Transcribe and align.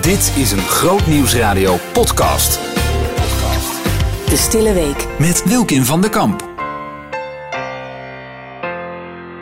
Dit 0.00 0.36
is 0.36 0.52
een 0.52 0.58
Groot 0.58 1.06
Nieuwsradio 1.06 1.76
podcast. 1.92 2.54
De 4.28 4.36
Stille 4.36 4.72
Week. 4.72 5.18
Met 5.18 5.44
Wilkin 5.44 5.84
van 5.84 6.00
der 6.00 6.10
Kamp. 6.10 6.42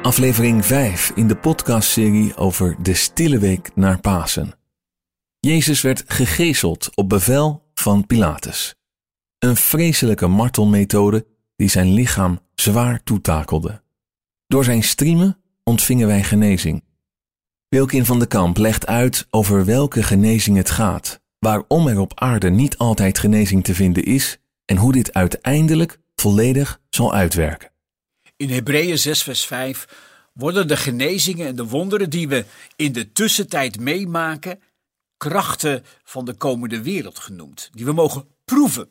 Aflevering 0.03 0.64
5 0.64 1.12
in 1.14 1.27
de 1.27 1.37
podcastserie 1.37 2.37
over 2.37 2.77
de 2.82 2.95
Stille 2.95 3.39
Week 3.39 3.71
naar 3.75 4.01
Pasen. 4.01 4.55
Jezus 5.41 5.80
werd 5.80 6.05
gegezeld 6.07 6.91
op 6.95 7.09
bevel 7.09 7.71
van 7.75 8.07
Pilatus. 8.07 8.75
Een 9.39 9.57
vreselijke 9.57 10.27
martelmethode 10.27 11.27
die 11.57 11.68
zijn 11.68 11.93
lichaam 11.93 12.39
zwaar 12.55 13.02
toetakelde. 13.02 13.82
Door 14.46 14.64
zijn 14.64 14.82
striemen 14.82 15.39
ontvingen 15.64 16.07
wij 16.07 16.23
genezing. 16.23 16.82
Wilkin 17.75 18.04
van 18.04 18.18
de 18.18 18.27
Kamp 18.27 18.56
legt 18.56 18.86
uit 18.86 19.27
over 19.30 19.64
welke 19.64 20.02
genezing 20.02 20.56
het 20.56 20.70
gaat, 20.70 21.20
waarom 21.38 21.87
er 21.87 21.98
op 21.98 22.20
aarde 22.20 22.51
niet 22.51 22.78
altijd 22.78 23.19
genezing 23.19 23.65
te 23.65 23.74
vinden 23.74 24.05
is 24.05 24.38
en 24.65 24.77
hoe 24.77 24.92
dit 24.92 25.12
uiteindelijk 25.12 25.98
volledig 26.15 26.80
zal 26.91 27.15
uitwerken. 27.15 27.70
In 28.37 28.48
Hebreeën 28.51 28.98
6, 28.98 29.23
vers 29.23 29.46
5 29.46 29.88
worden 30.32 30.68
de 30.68 30.77
genezingen 30.77 31.46
en 31.46 31.56
de 31.56 31.66
wonderen 31.66 32.10
die 32.10 32.29
we 32.29 32.45
in 32.77 32.92
de 32.92 33.12
tussentijd 33.12 33.80
meemaken, 33.80 34.60
krachten 35.16 35.84
van 36.04 36.24
de 36.24 36.34
komende 36.34 36.82
wereld 36.82 37.18
genoemd, 37.18 37.70
die 37.73 37.84
we 37.84 37.93
mogen 37.93 38.29
proeven. 38.45 38.88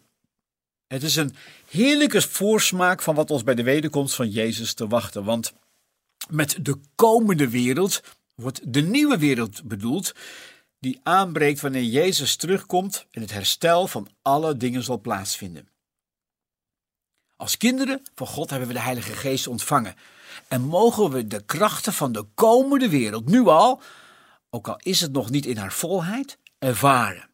Het 0.88 1.04
is 1.04 1.16
een 1.16 1.36
heerlijke 1.70 2.22
voorsmaak 2.22 3.02
van 3.02 3.16
wat 3.16 3.32
ons 3.32 3.44
bij 3.44 3.56
de 3.56 3.64
wederkomst 3.64 4.16
van 4.16 4.30
Jezus 4.30 4.74
te 4.74 4.88
wachten, 4.88 5.24
want 5.24 5.54
met 6.30 6.58
de 6.62 6.80
komende 6.96 7.50
wereld 7.50 8.02
wordt 8.36 8.74
de 8.74 8.82
nieuwe 8.82 9.18
wereld 9.18 9.64
bedoeld, 9.64 10.16
die 10.80 11.00
aanbreekt 11.04 11.62
wanneer 11.62 11.84
Jezus 11.84 12.36
terugkomt 12.36 13.06
en 13.12 13.22
het 13.22 13.32
herstel 13.32 13.88
van 13.88 14.08
alle 14.22 14.58
dingen 14.58 14.84
zal 14.84 15.02
plaatsvinden. 15.02 15.68
Als 17.36 17.58
kinderen 17.58 18.02
van 18.16 18.28
God 18.28 18.50
hebben 18.50 18.68
we 18.68 18.74
de 18.74 18.80
Heilige 18.80 19.14
Geest 19.14 19.48
ontvangen 19.48 19.96
en 20.48 20.62
mogen 20.62 21.10
we 21.10 21.28
de 21.28 21.46
krachten 21.46 21.94
van 21.94 22.12
de 22.12 22.26
komende 22.34 22.90
wereld 22.90 23.26
nu 23.26 23.48
al, 23.48 23.82
ook 24.50 24.68
al 24.68 24.80
is 24.84 25.02
het 25.02 25.12
nog 25.12 25.30
niet 25.30 25.46
in 25.46 25.58
haar 25.58 25.74
volheid, 25.74 26.38
ervaren. 26.60 27.30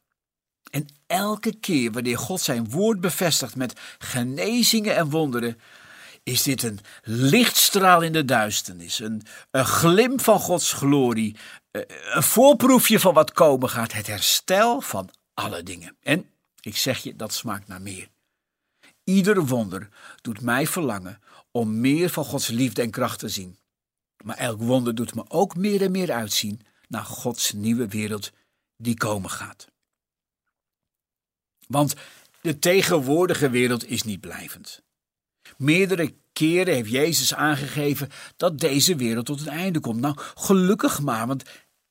En 0.72 0.88
elke 1.08 1.54
keer 1.54 1.92
wanneer 1.92 2.18
God 2.18 2.42
zijn 2.42 2.70
woord 2.70 3.02
bevestigt 3.02 3.56
met 3.56 3.80
genezingen 3.98 4.96
en 4.96 5.10
wonderen, 5.10 5.60
is 6.24 6.44
dit 6.44 6.64
een 6.64 6.80
lichtstraal 7.04 8.02
in 8.02 8.12
de 8.12 8.26
duisternis, 8.26 9.00
een, 9.00 9.22
een 9.52 9.66
glimp 9.66 10.22
van 10.22 10.40
Gods 10.40 10.74
glorie, 10.74 11.36
eh, 11.72 11.82
een 12.14 12.24
voorproefje 12.24 13.00
van 13.00 13.14
wat 13.14 13.32
komen 13.32 13.70
gaat, 13.70 13.92
het 13.92 14.08
herstel 14.08 14.82
van 14.82 15.10
alle 15.34 15.64
dingen. 15.64 15.98
En 16.02 16.30
ik 16.62 16.78
zeg 16.78 16.98
je, 17.04 17.16
dat 17.16 17.34
smaakt 17.34 17.68
naar 17.68 17.82
meer. 17.82 18.10
Ieder 19.04 19.46
wonder 19.46 19.90
doet 20.22 20.42
mij 20.42 20.68
verlangen 20.68 21.22
om 21.52 21.80
meer 21.80 22.10
van 22.10 22.26
Gods 22.26 22.48
liefde 22.48 22.82
en 22.82 22.92
kracht 22.92 23.20
te 23.20 23.30
zien. 23.30 23.58
Maar 24.24 24.38
elk 24.38 24.62
wonder 24.62 24.96
doet 24.96 25.16
me 25.16 25.24
ook 25.28 25.56
meer 25.56 25.82
en 25.82 25.92
meer 25.92 26.12
uitzien 26.12 26.62
naar 26.88 27.06
Gods 27.06 27.54
nieuwe 27.54 27.88
wereld 27.88 28.32
die 28.78 28.98
komen 28.98 29.30
gaat. 29.30 29.68
Want 31.68 31.96
de 32.42 32.60
tegenwoordige 32.60 33.50
wereld 33.50 33.86
is 33.86 34.04
niet 34.04 34.20
blijvend. 34.20 34.82
Meerdere 35.58 36.14
keren 36.34 36.74
heeft 36.74 36.90
Jezus 36.90 37.34
aangegeven 37.34 38.10
dat 38.38 38.60
deze 38.60 38.96
wereld 38.96 39.26
tot 39.26 39.42
een 39.42 39.48
einde 39.48 39.80
komt. 39.80 40.00
Nou, 40.00 40.16
gelukkig 40.36 41.02
maar, 41.02 41.28
want 41.28 41.44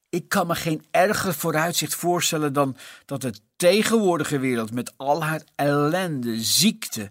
ik 0.08 0.28
kan 0.28 0.46
me 0.46 0.54
geen 0.54 0.84
erger 0.90 1.34
vooruitzicht 1.34 1.94
voorstellen 1.94 2.52
dan 2.52 2.76
dat 3.04 3.20
de 3.20 3.34
tegenwoordige 3.56 4.38
wereld 4.38 4.72
met 4.72 4.92
al 4.96 5.24
haar 5.24 5.42
ellende, 5.54 6.42
ziekte, 6.42 7.10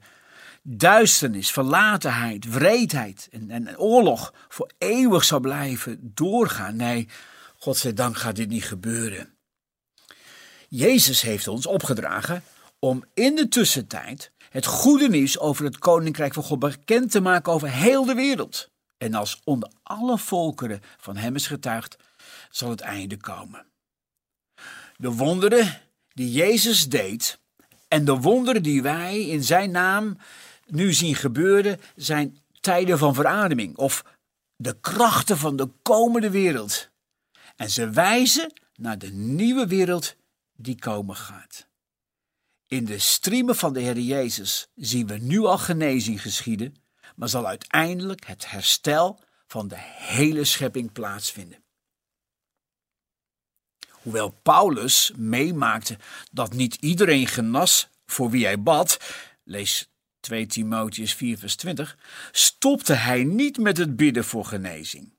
duisternis, 0.62 1.52
verlatenheid, 1.52 2.54
wreedheid 2.54 3.28
en, 3.32 3.52
en 3.52 3.78
oorlog 3.78 4.34
voor 4.48 4.72
eeuwig 4.78 5.24
zal 5.24 5.40
blijven 5.40 6.00
doorgaan. 6.02 6.76
Nee, 6.76 7.08
godzijdank 7.58 8.18
gaat 8.18 8.36
dit 8.36 8.50
niet 8.50 8.66
gebeuren. 8.66 9.38
Jezus 10.70 11.22
heeft 11.22 11.48
ons 11.48 11.66
opgedragen 11.66 12.44
om 12.80 13.04
in 13.14 13.36
de 13.36 13.48
tussentijd 13.48 14.32
het 14.58 14.66
goede 14.66 15.10
nieuws 15.10 15.40
over 15.40 15.66
het 15.66 15.78
koninkrijk 15.78 16.34
van 16.34 16.44
God 16.44 16.60
bekend 16.60 17.12
te 17.12 17.20
maken 17.20 17.54
over 17.54 17.72
heel 17.72 18.06
de 18.06 18.14
wereld. 18.14 18.70
En 18.98 19.14
als 19.14 19.42
onder 19.44 19.72
alle 19.84 20.18
volkeren 20.18 20.82
van 20.98 21.18
hem 21.18 21.36
is 21.36 21.48
getuigd, 21.48 21.96
zal 22.50 22.70
het 22.70 22.82
einde 22.82 23.18
komen. 23.18 23.66
De 24.96 25.12
wonderen 25.12 25.82
die 26.08 26.32
Jezus 26.32 26.90
deed 26.90 27.40
en 27.88 28.06
de 28.06 28.16
wonderen 28.16 28.64
die 28.64 28.82
wij 28.82 29.22
in 29.22 29.44
zijn 29.44 29.72
naam 29.72 30.18
nu 30.66 30.94
zien 30.94 31.16
gebeuren, 31.16 31.80
zijn 31.96 32.38
tijden 32.60 32.98
van 32.98 33.14
verademing 33.14 33.78
of 33.78 34.04
de 34.56 34.80
krachten 34.80 35.38
van 35.38 35.56
de 35.56 35.70
komende 35.82 36.30
wereld. 36.30 36.90
En 37.56 37.70
ze 37.70 37.90
wijzen 37.90 38.54
naar 38.76 38.98
de 38.98 39.12
nieuwe 39.12 39.68
wereld 39.68 40.16
die 40.56 40.80
komen 40.80 41.16
gaat. 41.16 41.68
In 42.68 42.86
de 42.86 43.00
striemen 43.00 43.56
van 43.56 43.74
de 43.74 43.80
Heer 43.80 44.00
Jezus 44.00 44.68
zien 44.76 45.08
we 45.08 45.18
nu 45.18 45.40
al 45.40 45.58
genezing 45.58 46.22
geschieden, 46.22 46.76
maar 47.16 47.30
zal 47.30 47.48
uiteindelijk 47.48 48.26
het 48.26 48.50
herstel 48.50 49.20
van 49.48 49.68
de 49.68 49.78
hele 49.80 50.44
schepping 50.44 50.92
plaatsvinden. 50.92 51.64
Hoewel 53.90 54.30
Paulus 54.30 55.12
meemaakte 55.16 55.98
dat 56.32 56.54
niet 56.54 56.76
iedereen 56.76 57.28
genas 57.28 57.90
voor 58.06 58.30
wie 58.30 58.46
hij 58.46 58.62
bad, 58.62 59.00
lees 59.44 59.90
2 60.20 60.46
Timotheus 60.46 61.14
4 61.14 61.38
vers 61.38 61.56
20, 61.56 61.98
stopte 62.32 62.94
hij 62.94 63.24
niet 63.24 63.58
met 63.58 63.78
het 63.78 63.96
bidden 63.96 64.26
voor 64.26 64.46
genezing. 64.46 65.16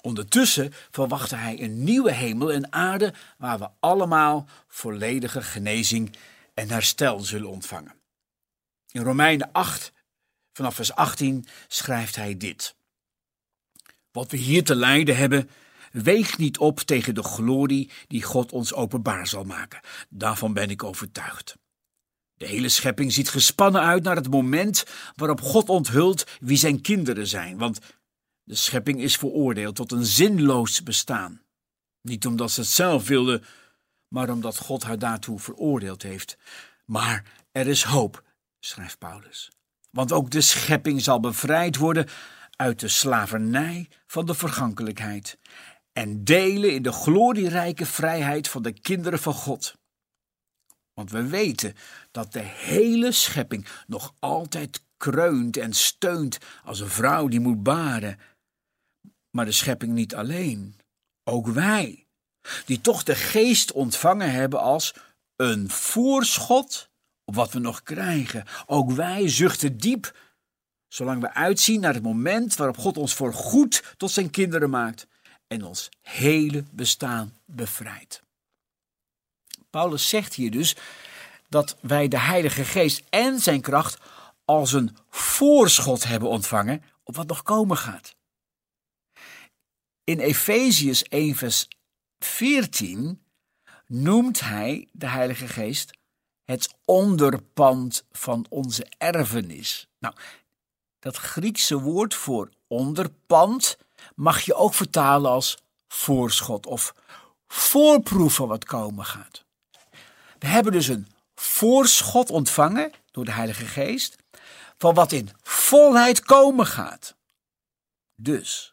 Ondertussen 0.00 0.72
verwachtte 0.90 1.36
hij 1.36 1.62
een 1.62 1.84
nieuwe 1.84 2.12
hemel 2.12 2.52
en 2.52 2.72
aarde 2.72 3.14
waar 3.38 3.58
we 3.58 3.68
allemaal 3.80 4.48
volledige 4.68 5.42
genezing 5.42 6.16
en 6.60 6.70
herstel 6.70 7.20
zullen 7.20 7.48
ontvangen. 7.48 7.94
In 8.90 9.02
Romeinen 9.02 9.52
8, 9.52 9.92
vanaf 10.52 10.74
vers 10.74 10.92
18, 10.92 11.46
schrijft 11.68 12.16
hij 12.16 12.36
dit. 12.36 12.74
Wat 14.12 14.30
we 14.30 14.36
hier 14.36 14.64
te 14.64 14.74
lijden 14.74 15.16
hebben, 15.16 15.50
weegt 15.92 16.38
niet 16.38 16.58
op 16.58 16.80
tegen 16.80 17.14
de 17.14 17.22
glorie 17.22 17.90
die 18.06 18.22
God 18.22 18.52
ons 18.52 18.74
openbaar 18.74 19.26
zal 19.26 19.44
maken. 19.44 19.80
Daarvan 20.08 20.52
ben 20.52 20.70
ik 20.70 20.84
overtuigd. 20.84 21.56
De 22.34 22.46
hele 22.46 22.68
schepping 22.68 23.12
ziet 23.12 23.28
gespannen 23.28 23.82
uit 23.82 24.02
naar 24.02 24.16
het 24.16 24.30
moment 24.30 24.84
waarop 25.16 25.40
God 25.40 25.68
onthult 25.68 26.24
wie 26.40 26.56
zijn 26.56 26.80
kinderen 26.80 27.26
zijn, 27.26 27.58
want 27.58 27.78
de 28.42 28.54
schepping 28.54 29.00
is 29.00 29.16
veroordeeld 29.16 29.74
tot 29.74 29.92
een 29.92 30.06
zinloos 30.06 30.82
bestaan. 30.82 31.42
Niet 32.02 32.26
omdat 32.26 32.50
ze 32.50 32.60
het 32.60 32.70
zelf 32.70 33.08
wilde, 33.08 33.42
maar 34.10 34.30
omdat 34.30 34.56
God 34.56 34.82
haar 34.82 34.98
daartoe 34.98 35.38
veroordeeld 35.38 36.02
heeft. 36.02 36.36
Maar 36.84 37.24
er 37.52 37.66
is 37.66 37.82
hoop, 37.82 38.24
schrijft 38.58 38.98
Paulus. 38.98 39.50
Want 39.90 40.12
ook 40.12 40.30
de 40.30 40.40
schepping 40.40 41.02
zal 41.02 41.20
bevrijd 41.20 41.76
worden 41.76 42.08
uit 42.56 42.80
de 42.80 42.88
slavernij 42.88 43.88
van 44.06 44.26
de 44.26 44.34
vergankelijkheid 44.34 45.38
en 45.92 46.24
delen 46.24 46.74
in 46.74 46.82
de 46.82 46.92
glorierijke 46.92 47.86
vrijheid 47.86 48.48
van 48.48 48.62
de 48.62 48.72
kinderen 48.72 49.18
van 49.18 49.34
God. 49.34 49.74
Want 50.94 51.10
we 51.10 51.26
weten 51.26 51.74
dat 52.10 52.32
de 52.32 52.42
hele 52.42 53.12
schepping 53.12 53.66
nog 53.86 54.14
altijd 54.18 54.84
kreunt 54.96 55.56
en 55.56 55.72
steunt 55.72 56.38
als 56.64 56.80
een 56.80 56.88
vrouw 56.88 57.28
die 57.28 57.40
moet 57.40 57.62
baren. 57.62 58.18
Maar 59.30 59.44
de 59.44 59.52
schepping 59.52 59.92
niet 59.92 60.14
alleen, 60.14 60.76
ook 61.24 61.46
wij 61.46 62.06
die 62.64 62.80
toch 62.80 63.02
de 63.02 63.14
geest 63.14 63.72
ontvangen 63.72 64.32
hebben 64.32 64.60
als 64.60 64.94
een 65.36 65.70
voorschot 65.70 66.90
op 67.24 67.34
wat 67.34 67.52
we 67.52 67.58
nog 67.58 67.82
krijgen. 67.82 68.44
Ook 68.66 68.90
wij 68.90 69.28
zuchten 69.28 69.78
diep, 69.78 70.16
zolang 70.88 71.20
we 71.20 71.34
uitzien 71.34 71.80
naar 71.80 71.94
het 71.94 72.02
moment 72.02 72.56
waarop 72.56 72.76
God 72.76 72.96
ons 72.96 73.14
voor 73.14 73.34
goed 73.34 73.94
tot 73.96 74.10
zijn 74.10 74.30
kinderen 74.30 74.70
maakt 74.70 75.06
en 75.46 75.64
ons 75.64 75.88
hele 76.02 76.64
bestaan 76.70 77.38
bevrijdt. 77.46 78.22
Paulus 79.70 80.08
zegt 80.08 80.34
hier 80.34 80.50
dus 80.50 80.76
dat 81.48 81.76
wij 81.80 82.08
de 82.08 82.18
Heilige 82.18 82.64
Geest 82.64 83.02
en 83.10 83.38
zijn 83.38 83.60
kracht 83.60 83.98
als 84.44 84.72
een 84.72 84.96
voorschot 85.10 86.04
hebben 86.04 86.28
ontvangen 86.28 86.82
op 87.02 87.16
wat 87.16 87.26
nog 87.26 87.42
komen 87.42 87.76
gaat. 87.76 88.16
In 90.04 90.18
Efeziërs 90.18 91.02
1 91.02 91.36
vers 91.36 91.68
14 92.20 93.22
noemt 93.86 94.40
hij 94.40 94.88
de 94.92 95.08
Heilige 95.08 95.48
Geest 95.48 95.98
het 96.44 96.74
onderpand 96.84 98.04
van 98.12 98.46
onze 98.48 98.86
erfenis. 98.98 99.88
Nou, 99.98 100.14
dat 100.98 101.16
Griekse 101.16 101.80
woord 101.80 102.14
voor 102.14 102.50
onderpand 102.66 103.78
mag 104.14 104.40
je 104.40 104.54
ook 104.54 104.74
vertalen 104.74 105.30
als 105.30 105.58
voorschot 105.88 106.66
of 106.66 106.94
voorproef 107.48 108.34
van 108.34 108.48
wat 108.48 108.64
komen 108.64 109.04
gaat. 109.04 109.44
We 110.38 110.46
hebben 110.46 110.72
dus 110.72 110.88
een 110.88 111.08
voorschot 111.34 112.30
ontvangen 112.30 112.92
door 113.10 113.24
de 113.24 113.32
Heilige 113.32 113.66
Geest 113.66 114.16
van 114.78 114.94
wat 114.94 115.12
in 115.12 115.30
volheid 115.42 116.20
komen 116.20 116.66
gaat. 116.66 117.14
Dus, 118.14 118.72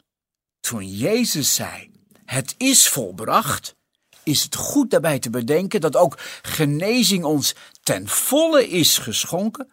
toen 0.60 0.88
Jezus 0.88 1.54
zei: 1.54 1.97
Het 2.28 2.54
is 2.56 2.88
volbracht, 2.88 3.76
is 4.22 4.42
het 4.42 4.54
goed 4.54 4.90
daarbij 4.90 5.18
te 5.18 5.30
bedenken 5.30 5.80
dat 5.80 5.96
ook 5.96 6.18
genezing 6.42 7.24
ons 7.24 7.54
ten 7.82 8.08
volle 8.08 8.68
is 8.68 8.98
geschonken, 8.98 9.70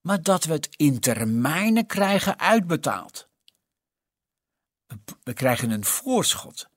maar 0.00 0.22
dat 0.22 0.44
we 0.44 0.52
het 0.52 0.68
in 0.76 1.00
termijnen 1.00 1.86
krijgen 1.86 2.38
uitbetaald. 2.38 3.28
We 5.22 5.32
krijgen 5.32 5.70
een 5.70 5.84
voorschot. 5.84 6.68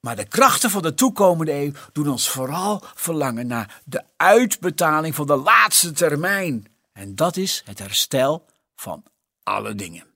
Maar 0.00 0.16
de 0.16 0.28
krachten 0.28 0.70
van 0.70 0.82
de 0.82 0.94
toekomende 0.94 1.52
eeuw 1.52 1.72
doen 1.92 2.08
ons 2.08 2.28
vooral 2.28 2.82
verlangen 2.94 3.46
naar 3.46 3.80
de 3.84 4.04
uitbetaling 4.16 5.14
van 5.14 5.26
de 5.26 5.36
laatste 5.36 5.92
termijn. 5.92 6.66
En 6.92 7.14
dat 7.14 7.36
is 7.36 7.62
het 7.64 7.78
herstel 7.78 8.46
van 8.74 9.04
alle 9.42 9.74
dingen. 9.74 10.06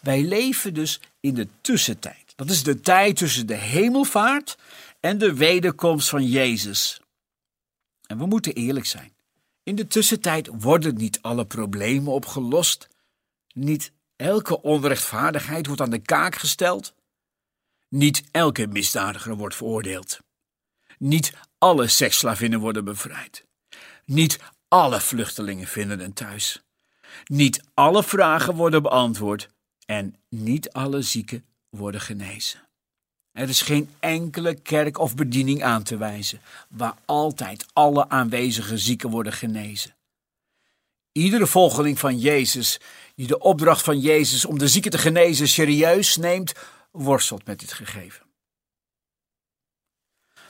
Wij 0.00 0.22
leven 0.22 0.74
dus 0.74 1.00
in 1.20 1.34
de 1.34 1.48
tussentijd. 1.60 2.27
Dat 2.38 2.50
is 2.50 2.62
de 2.62 2.80
tijd 2.80 3.16
tussen 3.16 3.46
de 3.46 3.54
hemelvaart 3.54 4.56
en 5.00 5.18
de 5.18 5.34
wederkomst 5.34 6.08
van 6.08 6.24
Jezus. 6.24 7.00
En 8.06 8.18
we 8.18 8.26
moeten 8.26 8.52
eerlijk 8.52 8.86
zijn. 8.86 9.12
In 9.62 9.74
de 9.74 9.86
tussentijd 9.86 10.48
worden 10.52 10.96
niet 10.96 11.22
alle 11.22 11.46
problemen 11.46 12.12
opgelost. 12.12 12.88
Niet 13.52 13.92
elke 14.16 14.62
onrechtvaardigheid 14.62 15.66
wordt 15.66 15.80
aan 15.80 15.90
de 15.90 15.98
kaak 15.98 16.34
gesteld. 16.34 16.94
Niet 17.88 18.24
elke 18.30 18.66
misdadiger 18.66 19.36
wordt 19.36 19.56
veroordeeld. 19.56 20.18
Niet 20.98 21.34
alle 21.58 21.86
seksslavinnen 21.86 22.60
worden 22.60 22.84
bevrijd. 22.84 23.44
Niet 24.04 24.38
alle 24.68 25.00
vluchtelingen 25.00 25.66
vinden 25.66 26.00
een 26.00 26.12
thuis. 26.12 26.62
Niet 27.24 27.62
alle 27.74 28.04
vragen 28.04 28.54
worden 28.54 28.82
beantwoord 28.82 29.48
en 29.86 30.16
niet 30.28 30.70
alle 30.70 31.02
zieken 31.02 31.47
worden 31.70 32.00
genezen. 32.00 32.68
Er 33.32 33.48
is 33.48 33.62
geen 33.62 33.90
enkele 34.00 34.54
kerk 34.54 34.98
of 34.98 35.14
bediening 35.14 35.62
aan 35.62 35.82
te 35.82 35.96
wijzen 35.96 36.40
waar 36.68 36.96
altijd 37.04 37.66
alle 37.72 38.08
aanwezige 38.08 38.78
zieken 38.78 39.10
worden 39.10 39.32
genezen. 39.32 39.96
Iedere 41.12 41.46
volgeling 41.46 41.98
van 41.98 42.18
Jezus 42.18 42.80
die 43.14 43.26
de 43.26 43.38
opdracht 43.38 43.82
van 43.82 44.00
Jezus 44.00 44.44
om 44.44 44.58
de 44.58 44.68
zieken 44.68 44.90
te 44.90 44.98
genezen 44.98 45.48
serieus 45.48 46.16
neemt, 46.16 46.52
worstelt 46.90 47.46
met 47.46 47.60
dit 47.60 47.72
gegeven. 47.72 48.26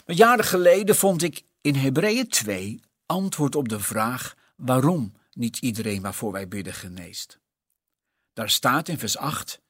Maar 0.06 0.16
jaren 0.16 0.44
geleden 0.44 0.96
vond 0.96 1.22
ik 1.22 1.42
in 1.60 1.74
Hebreeën 1.74 2.28
2 2.28 2.80
antwoord 3.06 3.54
op 3.54 3.68
de 3.68 3.80
vraag 3.80 4.34
waarom 4.56 5.12
niet 5.32 5.58
iedereen 5.58 6.02
waarvoor 6.02 6.32
wij 6.32 6.48
bidden 6.48 6.74
geneest. 6.74 7.38
Daar 8.32 8.50
staat 8.50 8.88
in 8.88 8.98
vers 8.98 9.16
8: 9.16 9.60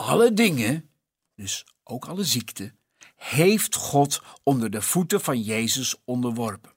Alle 0.00 0.32
dingen, 0.32 0.90
dus 1.34 1.64
ook 1.84 2.04
alle 2.04 2.24
ziekte, 2.24 2.72
heeft 3.16 3.74
God 3.74 4.22
onder 4.42 4.70
de 4.70 4.82
voeten 4.82 5.20
van 5.20 5.40
Jezus 5.42 5.96
onderworpen. 6.04 6.72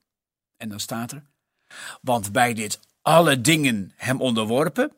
En 0.57 0.69
dan 0.69 0.79
staat 0.79 1.11
er: 1.11 1.25
Want 2.01 2.31
bij 2.31 2.53
dit 2.53 2.79
alle 3.01 3.41
dingen 3.41 3.91
hem 3.95 4.21
onderworpen, 4.21 4.91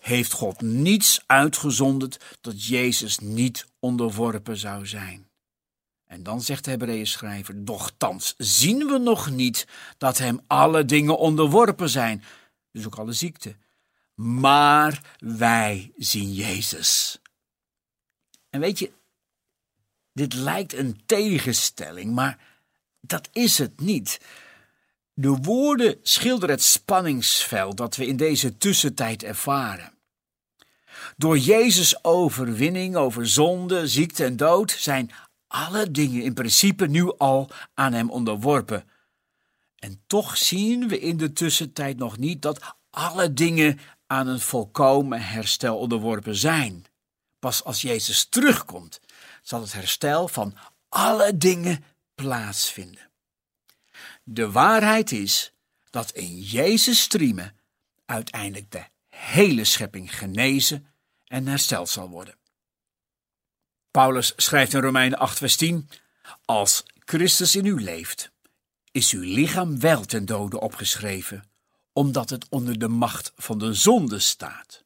heeft 0.00 0.32
God 0.32 0.60
niets 0.60 1.22
uitgezonderd 1.26 2.36
dat 2.40 2.64
Jezus 2.64 3.18
niet 3.18 3.66
onderworpen 3.78 4.56
zou 4.56 4.86
zijn. 4.86 5.28
En 6.04 6.22
dan 6.22 6.42
zegt 6.42 6.64
de 6.64 6.70
Hebreeën 6.70 7.06
schrijver, 7.06 7.64
doch 7.64 7.92
thans 7.96 8.34
zien 8.38 8.86
we 8.86 8.98
nog 8.98 9.30
niet 9.30 9.66
dat 9.98 10.18
hem 10.18 10.40
alle 10.46 10.84
dingen 10.84 11.18
onderworpen 11.18 11.88
zijn, 11.88 12.24
dus 12.70 12.86
ook 12.86 12.98
alle 12.98 13.12
ziekte. 13.12 13.56
Maar 14.14 15.16
wij 15.18 15.92
zien 15.96 16.32
Jezus. 16.32 17.18
En 18.54 18.60
weet 18.60 18.78
je, 18.78 18.92
dit 20.12 20.34
lijkt 20.34 20.72
een 20.72 21.02
tegenstelling, 21.06 22.14
maar 22.14 22.38
dat 23.00 23.28
is 23.32 23.58
het 23.58 23.80
niet. 23.80 24.20
De 25.12 25.36
woorden 25.36 25.98
schilderen 26.02 26.54
het 26.54 26.64
spanningsveld 26.64 27.76
dat 27.76 27.96
we 27.96 28.06
in 28.06 28.16
deze 28.16 28.56
tussentijd 28.56 29.22
ervaren. 29.22 29.92
Door 31.16 31.38
Jezus' 31.38 32.04
overwinning 32.04 32.96
over 32.96 33.28
zonde, 33.28 33.88
ziekte 33.88 34.24
en 34.24 34.36
dood 34.36 34.70
zijn 34.70 35.10
alle 35.46 35.90
dingen 35.90 36.22
in 36.22 36.34
principe 36.34 36.86
nu 36.86 37.16
al 37.18 37.50
aan 37.74 37.92
Hem 37.92 38.10
onderworpen. 38.10 38.88
En 39.78 40.02
toch 40.06 40.36
zien 40.36 40.88
we 40.88 41.00
in 41.00 41.16
de 41.16 41.32
tussentijd 41.32 41.96
nog 41.96 42.18
niet 42.18 42.42
dat 42.42 42.76
alle 42.90 43.32
dingen 43.32 43.78
aan 44.06 44.26
een 44.26 44.40
volkomen 44.40 45.22
herstel 45.22 45.78
onderworpen 45.78 46.36
zijn. 46.36 46.86
Pas 47.44 47.64
als 47.64 47.82
Jezus 47.82 48.24
terugkomt, 48.24 49.00
zal 49.42 49.60
het 49.60 49.72
herstel 49.72 50.28
van 50.28 50.56
alle 50.88 51.36
dingen 51.36 51.84
plaatsvinden. 52.14 53.10
De 54.22 54.50
waarheid 54.50 55.12
is 55.12 55.52
dat 55.90 56.10
in 56.10 56.40
Jezus 56.40 57.00
striemen 57.00 57.56
uiteindelijk 58.06 58.70
de 58.70 58.84
hele 59.08 59.64
schepping 59.64 60.16
genezen 60.16 60.86
en 61.26 61.46
hersteld 61.46 61.88
zal 61.88 62.08
worden. 62.08 62.34
Paulus 63.90 64.32
schrijft 64.36 64.72
in 64.72 64.80
Romeinen 64.80 65.18
8, 65.18 65.38
vers 65.38 65.56
10: 65.56 65.88
Als 66.44 66.82
Christus 66.98 67.56
in 67.56 67.66
u 67.66 67.82
leeft, 67.82 68.30
is 68.90 69.12
uw 69.12 69.22
lichaam 69.22 69.80
wel 69.80 70.04
ten 70.04 70.26
dode 70.26 70.60
opgeschreven, 70.60 71.50
omdat 71.92 72.30
het 72.30 72.46
onder 72.48 72.78
de 72.78 72.88
macht 72.88 73.32
van 73.36 73.58
de 73.58 73.74
zonde 73.74 74.18
staat. 74.18 74.84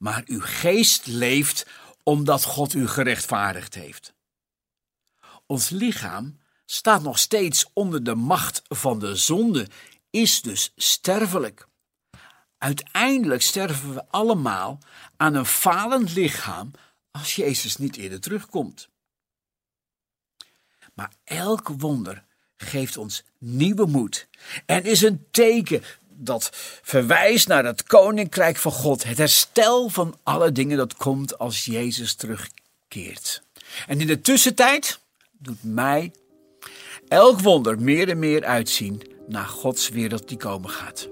Maar 0.00 0.22
uw 0.26 0.40
geest 0.40 1.06
leeft 1.06 1.66
omdat 2.02 2.44
God 2.44 2.74
u 2.74 2.88
gerechtvaardigd 2.88 3.74
heeft. 3.74 4.14
Ons 5.46 5.68
lichaam 5.68 6.38
staat 6.64 7.02
nog 7.02 7.18
steeds 7.18 7.70
onder 7.72 8.04
de 8.04 8.14
macht 8.14 8.62
van 8.68 8.98
de 8.98 9.16
zonde, 9.16 9.68
is 10.10 10.42
dus 10.42 10.72
sterfelijk. 10.76 11.68
Uiteindelijk 12.58 13.42
sterven 13.42 13.94
we 13.94 14.06
allemaal 14.06 14.78
aan 15.16 15.34
een 15.34 15.46
falend 15.46 16.14
lichaam 16.14 16.70
als 17.10 17.34
Jezus 17.34 17.76
niet 17.76 17.96
eerder 17.96 18.20
terugkomt. 18.20 18.88
Maar 20.94 21.12
elk 21.24 21.68
wonder 21.68 22.24
geeft 22.56 22.96
ons 22.96 23.24
nieuwe 23.38 23.86
moed 23.86 24.28
en 24.66 24.84
is 24.84 25.02
een 25.02 25.26
teken 25.30 25.82
dat 26.20 26.50
verwijst 26.82 27.48
naar 27.48 27.64
het 27.64 27.82
koninkrijk 27.82 28.56
van 28.56 28.72
God, 28.72 29.04
het 29.04 29.18
herstel 29.18 29.88
van 29.88 30.18
alle 30.22 30.52
dingen 30.52 30.76
dat 30.76 30.96
komt 30.96 31.38
als 31.38 31.64
Jezus 31.64 32.14
terugkeert. 32.14 33.42
En 33.86 34.00
in 34.00 34.06
de 34.06 34.20
tussentijd 34.20 35.00
doet 35.38 35.62
mij 35.62 36.12
elk 37.08 37.40
wonder 37.40 37.80
meer 37.80 38.08
en 38.08 38.18
meer 38.18 38.44
uitzien 38.44 39.02
naar 39.28 39.46
Gods 39.46 39.88
wereld 39.88 40.28
die 40.28 40.38
komen 40.38 40.70
gaat. 40.70 41.08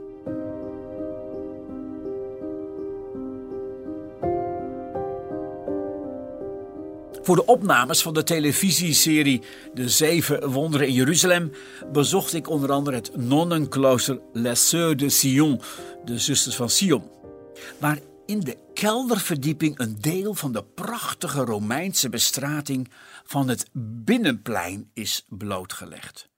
Voor 7.29 7.37
de 7.37 7.47
opnames 7.47 8.03
van 8.03 8.15
de 8.15 8.23
televisieserie 8.23 9.43
De 9.75 9.89
Zeven 9.89 10.51
Wonderen 10.51 10.87
in 10.87 10.93
Jeruzalem 10.93 11.53
bezocht 11.93 12.35
ik 12.35 12.49
onder 12.49 12.73
andere 12.73 12.97
het 12.97 13.17
nonnenklooster 13.17 14.21
Les 14.33 14.75
Sœurs 14.75 14.97
de 14.97 15.09
Sion, 15.09 15.61
de 16.05 16.19
Zusters 16.19 16.57
van 16.57 16.71
Sion, 16.71 17.11
waar 17.79 17.99
in 18.27 18.41
de 18.41 18.57
kelderverdieping 18.75 19.79
een 19.79 19.97
deel 20.01 20.35
van 20.35 20.53
de 20.53 20.65
prachtige 20.65 21.45
Romeinse 21.45 22.09
bestrating 22.09 22.91
van 23.25 23.49
het 23.49 23.69
binnenplein 24.05 24.91
is 24.95 25.25
blootgelegd. 25.29 26.29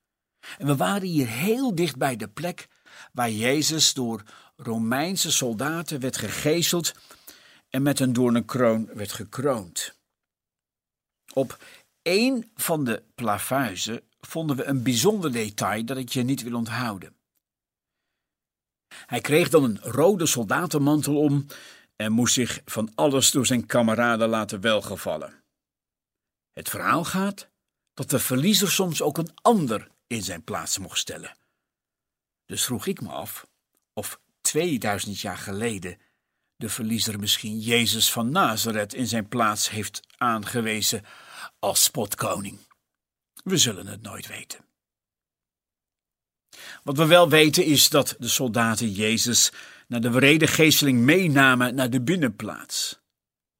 En 0.58 0.66
we 0.66 0.76
waren 0.76 1.08
hier 1.08 1.28
heel 1.28 1.74
dicht 1.74 1.96
bij 1.96 2.16
de 2.16 2.28
plek 2.28 2.68
waar 3.12 3.30
Jezus 3.30 3.94
door 3.94 4.22
Romeinse 4.56 5.32
soldaten 5.32 6.00
werd 6.00 6.16
gegezeld 6.16 6.94
en 7.68 7.82
met 7.82 8.00
een 8.00 8.12
doornenkroon 8.12 8.88
werd 8.94 9.12
gekroond. 9.12 9.98
Op 11.32 11.64
één 12.02 12.50
van 12.54 12.84
de 12.84 13.02
plafuizen 13.14 14.02
vonden 14.20 14.56
we 14.56 14.64
een 14.64 14.82
bijzonder 14.82 15.32
detail 15.32 15.84
dat 15.84 15.96
ik 15.96 16.08
je 16.08 16.22
niet 16.22 16.42
wil 16.42 16.54
onthouden. 16.54 17.14
Hij 19.06 19.20
kreeg 19.20 19.48
dan 19.48 19.64
een 19.64 19.80
rode 19.80 20.26
soldatenmantel 20.26 21.16
om 21.20 21.46
en 21.96 22.12
moest 22.12 22.34
zich 22.34 22.60
van 22.64 22.92
alles 22.94 23.30
door 23.30 23.46
zijn 23.46 23.66
kameraden 23.66 24.28
laten 24.28 24.60
welgevallen. 24.60 25.42
Het 26.52 26.68
verhaal 26.68 27.04
gaat 27.04 27.48
dat 27.94 28.10
de 28.10 28.18
verliezer 28.18 28.70
soms 28.70 29.02
ook 29.02 29.18
een 29.18 29.34
ander 29.42 29.88
in 30.06 30.22
zijn 30.22 30.44
plaats 30.44 30.78
mocht 30.78 30.98
stellen. 30.98 31.36
Dus 32.46 32.64
vroeg 32.64 32.86
ik 32.86 33.00
me 33.00 33.08
af 33.08 33.46
of 33.92 34.20
2000 34.40 35.20
jaar 35.20 35.38
geleden 35.38 35.98
de 36.60 36.68
verliezer 36.68 37.18
misschien 37.18 37.58
Jezus 37.58 38.12
van 38.12 38.30
Nazareth 38.30 38.94
in 38.94 39.06
zijn 39.06 39.28
plaats 39.28 39.70
heeft 39.70 40.00
aangewezen 40.16 41.04
als 41.58 41.82
spotkoning? 41.82 42.58
We 43.44 43.56
zullen 43.56 43.86
het 43.86 44.02
nooit 44.02 44.26
weten. 44.26 44.64
Wat 46.82 46.96
we 46.96 47.06
wel 47.06 47.28
weten 47.28 47.64
is 47.64 47.88
dat 47.88 48.16
de 48.18 48.28
soldaten 48.28 48.92
Jezus 48.92 49.52
naar 49.86 50.00
de 50.00 50.10
wrede 50.10 50.46
geesteling 50.46 50.98
meenamen 51.00 51.74
naar 51.74 51.90
de 51.90 52.00
binnenplaats. 52.00 53.00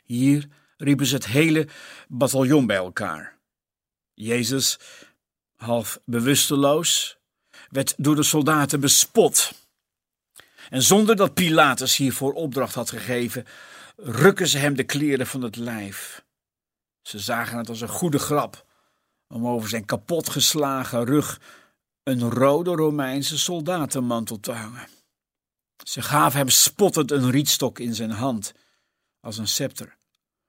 Hier 0.05 0.49
riepen 0.77 1.07
ze 1.07 1.15
het 1.15 1.27
hele 1.27 1.69
bataljon 2.09 2.67
bij 2.67 2.77
elkaar. 2.77 3.39
Jezus, 4.15 4.79
half 5.57 6.01
bewusteloos, 6.05 7.19
werd 7.71 7.95
door 7.97 8.17
de 8.17 8.23
soldaten 8.23 8.81
bespot. 8.81 9.53
En 10.71 10.83
zonder 10.83 11.17
dat 11.17 11.35
Pilatus 11.35 11.97
hiervoor 11.97 12.33
opdracht 12.33 12.75
had 12.75 12.91
gegeven, 12.91 13.47
rukken 13.97 14.49
ze 14.49 14.59
hem 14.59 14.75
de 14.75 14.85
kleren 14.85 15.27
van 15.27 15.43
het 15.43 15.57
lijf. 15.57 16.25
Ze 17.03 17.19
zagen 17.19 17.59
het 17.59 17.69
als 17.69 17.81
een 17.81 17.89
goede 17.89 18.19
grap 18.19 18.65
om 19.29 19.47
over 19.47 19.69
zijn 19.69 19.85
kapotgeslagen 19.85 21.05
rug 21.05 21.41
een 22.03 22.31
rode 22.31 22.71
Romeinse 22.71 23.39
soldatenmantel 23.39 24.41
te 24.41 24.53
hangen. 24.53 24.89
Ze 25.85 26.03
gaven 26.03 26.39
hem 26.39 26.49
spottend 26.49 27.11
een 27.11 27.31
rietstok 27.31 27.79
in 27.79 27.95
zijn 27.95 28.11
hand, 28.11 28.53
als 29.21 29.39
een 29.39 29.49
scepter. 29.49 29.97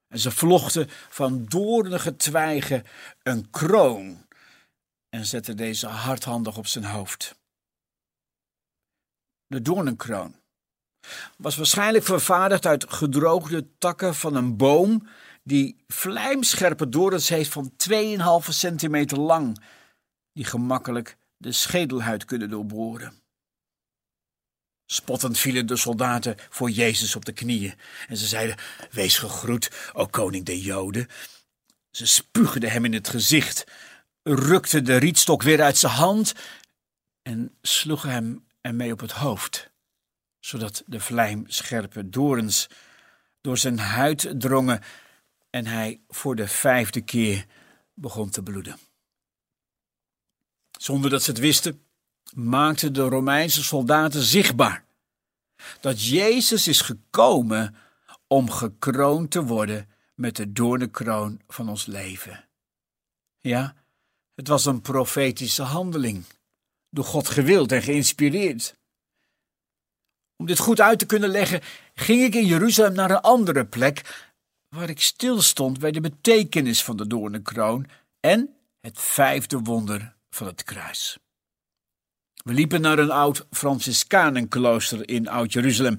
En 0.07 0.19
ze 0.19 0.31
vlochten 0.31 0.89
van 1.09 1.45
doornige 1.45 2.15
twijgen 2.15 2.83
een 3.23 3.49
kroon 3.49 4.25
en 5.09 5.25
zetten 5.25 5.57
deze 5.57 5.87
hardhandig 5.87 6.57
op 6.57 6.67
zijn 6.67 6.85
hoofd. 6.85 7.40
De 9.51 9.61
doornenkroon 9.61 10.35
was 11.37 11.55
waarschijnlijk 11.55 12.05
vervaardigd 12.05 12.65
uit 12.65 12.93
gedroogde 12.93 13.67
takken 13.77 14.15
van 14.15 14.35
een 14.35 14.57
boom 14.57 15.07
die 15.43 15.83
vlijmscherpe 15.87 16.89
dorens 16.89 17.29
heeft 17.29 17.51
van 17.51 17.71
2,5 17.89 18.47
centimeter 18.49 19.19
lang, 19.19 19.63
die 20.33 20.45
gemakkelijk 20.45 21.17
de 21.37 21.51
schedelhuid 21.51 22.25
kunnen 22.25 22.49
doorboren. 22.49 23.13
Spottend 24.85 25.37
vielen 25.37 25.65
de 25.65 25.75
soldaten 25.75 26.35
voor 26.49 26.69
Jezus 26.69 27.15
op 27.15 27.25
de 27.25 27.33
knieën 27.33 27.73
en 28.07 28.17
ze 28.17 28.27
zeiden: 28.27 28.55
Wees 28.91 29.17
gegroet, 29.17 29.91
o 29.93 30.05
koning 30.05 30.45
der 30.45 30.57
Joden. 30.57 31.07
Ze 31.89 32.07
spuugden 32.07 32.71
hem 32.71 32.85
in 32.85 32.93
het 32.93 33.09
gezicht, 33.09 33.63
rukten 34.23 34.85
de 34.85 34.97
rietstok 34.97 35.41
weer 35.41 35.61
uit 35.61 35.77
zijn 35.77 35.93
hand 35.93 36.33
en 37.21 37.57
sloegen 37.61 38.09
hem 38.09 38.49
ermee 38.61 38.91
op 38.91 38.99
het 38.99 39.11
hoofd, 39.11 39.71
zodat 40.39 40.83
de 40.85 40.99
vlijmscherpe 40.99 42.09
dorens 42.09 42.67
door 43.41 43.57
zijn 43.57 43.79
huid 43.79 44.33
drongen 44.37 44.81
en 45.49 45.65
hij 45.65 46.01
voor 46.07 46.35
de 46.35 46.47
vijfde 46.47 47.01
keer 47.01 47.45
begon 47.93 48.29
te 48.29 48.43
bloeden. 48.43 48.79
Zonder 50.77 51.09
dat 51.09 51.23
ze 51.23 51.31
het 51.31 51.39
wisten, 51.39 51.85
maakten 52.33 52.93
de 52.93 53.01
Romeinse 53.01 53.63
soldaten 53.63 54.21
zichtbaar 54.21 54.85
dat 55.79 56.05
Jezus 56.05 56.67
is 56.67 56.81
gekomen 56.81 57.75
om 58.27 58.49
gekroond 58.49 59.31
te 59.31 59.43
worden 59.43 59.89
met 60.15 60.35
de 60.35 60.51
doornenkroon 60.51 61.41
van 61.47 61.69
ons 61.69 61.85
leven. 61.85 62.47
Ja, 63.39 63.75
het 64.35 64.47
was 64.47 64.65
een 64.65 64.81
profetische 64.81 65.63
handeling, 65.63 66.23
door 66.91 67.05
God 67.05 67.29
gewild 67.29 67.71
en 67.71 67.81
geïnspireerd. 67.81 68.75
Om 70.35 70.45
dit 70.45 70.59
goed 70.59 70.81
uit 70.81 70.99
te 70.99 71.05
kunnen 71.05 71.29
leggen, 71.29 71.61
ging 71.93 72.23
ik 72.23 72.35
in 72.35 72.45
Jeruzalem 72.45 72.93
naar 72.93 73.11
een 73.11 73.21
andere 73.21 73.65
plek, 73.65 74.29
waar 74.75 74.89
ik 74.89 75.01
stilstond 75.01 75.79
bij 75.79 75.91
de 75.91 76.01
betekenis 76.01 76.83
van 76.83 76.97
de 76.97 77.07
doornenkroon 77.07 77.87
en 78.19 78.55
het 78.81 78.99
vijfde 78.99 79.59
wonder 79.59 80.15
van 80.29 80.47
het 80.47 80.63
kruis. 80.63 81.17
We 82.43 82.53
liepen 82.53 82.81
naar 82.81 82.99
een 82.99 83.11
oud 83.11 83.45
Franciscanenklooster 83.51 85.09
in 85.09 85.27
Oud-Jeruzalem. 85.27 85.95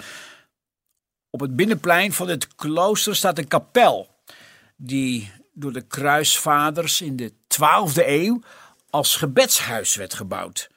Op 1.31 1.41
het 1.41 1.57
binnenplein 1.57 2.13
van 2.13 2.29
het 2.29 2.55
klooster 2.55 3.17
staat 3.17 3.39
een 3.39 3.49
kapel, 3.49 4.15
die 4.77 5.33
door 5.53 5.73
de 5.73 5.87
kruisvaders 5.87 7.01
in 7.01 7.17
de 7.17 7.33
12e 7.33 8.07
eeuw 8.07 8.41
als 8.91 9.17
gebedshuis 9.17 9.95
werd 9.95 10.15
gebouwd, 10.15 10.71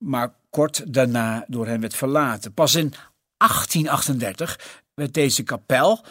maar 0.00 0.34
kort 0.50 0.94
daarna 0.94 1.44
door 1.48 1.66
hen 1.66 1.80
werd 1.80 1.94
verlaten. 1.94 2.54
Pas 2.54 2.74
in 2.74 2.94
1838 3.36 4.80
werd 4.94 5.14
deze 5.14 5.42
kapel, 5.42 6.04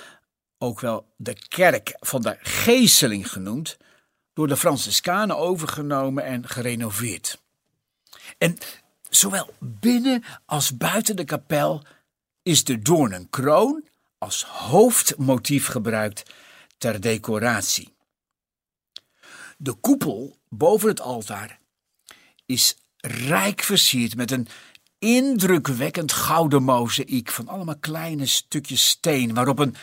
ook 0.58 0.80
wel 0.80 1.14
de 1.16 1.36
kerk 1.48 1.96
van 2.00 2.22
de 2.22 2.38
Geeseling 2.40 3.32
genoemd, 3.32 3.78
door 4.34 4.48
de 4.48 4.58
Franciscanen 4.58 5.38
overgenomen 5.38 6.24
en 6.24 6.48
gerenoveerd. 6.48 7.42
En 8.38 8.58
zowel 9.10 9.54
binnen 9.60 10.24
als 10.46 10.78
buiten 10.78 11.16
de 11.16 11.24
kapel 11.24 11.84
is 12.42 12.64
de 12.64 12.80
doornenkroon 12.80 13.88
als 14.18 14.44
hoofdmotief 14.44 15.68
gebruikt 15.68 16.34
ter 16.78 17.02
decoratie. 17.02 17.94
De 19.58 19.74
koepel 19.74 20.38
boven 20.50 20.90
het 20.90 21.02
altaar 21.02 21.60
is 22.46 22.78
rijk 23.02 23.62
versierd 23.62 24.16
met 24.16 24.32
een 24.32 24.48
indrukwekkend 25.00 26.12
gouden 26.12 26.64
mozaïek 26.64 27.30
van 27.30 27.48
allemaal 27.48 27.78
kleine 27.80 28.26
stukjes 28.26 28.88
steen 28.88 29.34
waarop 29.34 29.60
een 29.60 29.76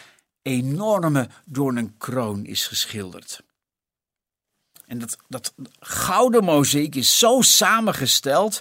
enorme 0.42 1.28
doornenkroon 1.44 2.44
is 2.44 2.66
geschilderd. 2.66 3.42
En 4.86 4.98
dat, 4.98 5.16
dat 5.28 5.54
gouden 5.78 6.44
mozaïek 6.44 6.94
is 6.94 7.18
zo 7.18 7.40
samengesteld 7.40 8.60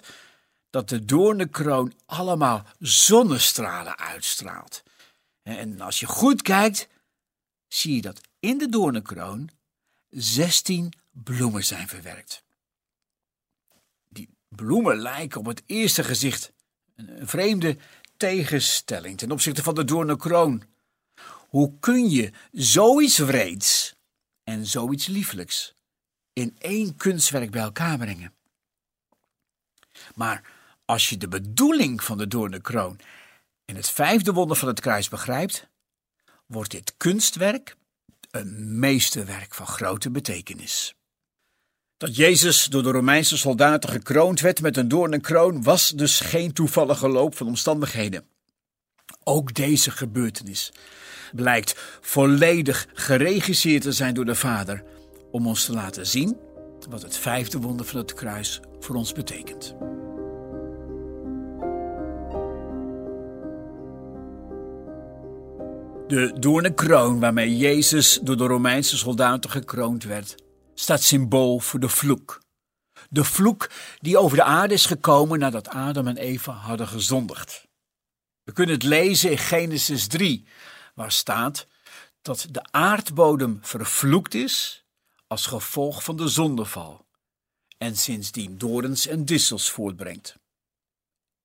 dat 0.70 0.90
de 0.90 1.06
doornenkroon 1.06 1.94
allemaal 2.06 2.66
zonnestralen 2.80 3.98
uitstraalt. 3.98 4.84
En 5.44 5.82
als 5.82 6.00
je 6.00 6.06
goed 6.06 6.42
kijkt, 6.42 6.88
zie 7.68 7.96
je 7.96 8.02
dat 8.02 8.22
in 8.40 8.58
de 8.58 8.70
doornenkroon 8.70 9.50
16 10.10 10.94
bloemen 11.12 11.64
zijn 11.64 11.88
verwerkt. 11.88 12.45
Bloemen 14.56 14.98
lijken 14.98 15.40
op 15.40 15.46
het 15.46 15.64
eerste 15.66 16.04
gezicht 16.04 16.54
een 16.96 17.28
vreemde 17.28 17.78
tegenstelling 18.18 19.18
ten 19.18 19.32
opzichte 19.32 19.64
van 19.64 19.76
de 19.76 19.84
doornenkroon. 19.84 20.64
Hoe 21.50 21.80
kun 21.80 22.10
je 22.10 22.32
zoiets 22.52 23.18
wreeds 23.18 23.96
en 24.44 24.66
zoiets 24.66 25.08
lieflijks 25.08 25.76
in 26.34 26.56
één 26.58 26.96
kunstwerk 26.96 27.52
bij 27.52 27.62
elkaar 27.62 27.98
brengen. 27.98 28.34
Maar 30.16 30.42
als 30.86 31.10
je 31.10 31.18
de 31.18 31.28
bedoeling 31.28 32.04
van 32.04 32.18
de 32.18 32.28
doornenkroon 32.28 33.00
en 33.66 33.76
het 33.76 33.90
vijfde 33.90 34.34
wonder 34.34 34.58
van 34.58 34.68
het 34.68 34.80
kruis 34.80 35.10
begrijpt, 35.10 35.68
wordt 36.46 36.72
dit 36.72 36.94
kunstwerk 36.98 37.76
een 38.32 38.80
meesterwerk 38.80 39.54
van 39.54 39.68
grote 39.68 40.10
betekenis. 40.10 40.96
Dat 41.98 42.16
Jezus 42.16 42.66
door 42.66 42.84
de 42.84 42.92
Romeinse 42.92 43.38
soldaten 43.38 43.90
gekroond 43.90 44.40
werd 44.40 44.62
met 44.62 44.78
een 44.78 44.88
doornenkroon 44.88 45.64
was 45.64 45.90
dus 45.90 46.20
geen 46.20 46.54
toevallige 46.54 47.10
loop 47.10 47.36
van 47.36 47.48
omstandigheden. 47.48 48.24
Ook 49.24 49.54
deze 49.54 49.92
gebeurtenis 49.92 50.72
blijkt 51.34 51.76
volledig 52.02 52.88
geregisseerd 52.94 53.82
te 53.82 53.92
zijn 53.92 54.14
door 54.14 54.26
de 54.26 54.36
Vader 54.36 54.84
om 55.32 55.48
ons 55.48 55.66
te 55.66 55.74
laten 55.74 56.08
zien 56.08 56.38
wat 56.90 57.02
het 57.02 57.18
vijfde 57.18 57.60
wonder 57.60 57.86
van 57.86 58.00
het 58.00 58.14
kruis 58.14 58.60
voor 58.80 58.96
ons 58.96 59.14
betekent. 59.14 59.76
De 66.08 66.34
doornenkroon 66.40 67.20
waarmee 67.20 67.58
Jezus 67.58 68.20
door 68.22 68.38
de 68.38 68.46
Romeinse 68.46 68.98
soldaten 68.98 69.50
gekroond 69.50 70.04
werd, 70.04 70.36
staat 70.76 71.02
symbool 71.02 71.60
voor 71.60 71.80
de 71.80 71.90
vloek. 71.90 72.44
De 73.10 73.24
vloek 73.24 73.70
die 74.00 74.18
over 74.18 74.38
de 74.38 74.44
aarde 74.44 74.74
is 74.74 74.86
gekomen 74.86 75.40
nadat 75.40 75.68
Adam 75.68 76.08
en 76.08 76.18
Eva 76.18 76.52
hadden 76.52 76.88
gezondigd. 76.88 77.68
We 78.44 78.52
kunnen 78.52 78.76
het 78.76 78.84
lezen 78.84 79.32
in 79.32 79.38
Genesis 79.38 80.08
3, 80.08 80.48
waar 80.94 81.12
staat 81.12 81.68
dat 82.22 82.48
de 82.52 82.64
aardbodem 82.72 83.60
vervloekt 83.62 84.34
is 84.34 84.86
als 85.28 85.46
gevolg 85.46 86.04
van 86.04 86.18
de 86.18 86.28
zondeval 86.28 87.06
en 87.78 87.96
sindsdien 87.96 88.58
dorens 88.58 89.08
en 89.08 89.26
dissels 89.26 89.70
voortbrengt. 89.70 90.36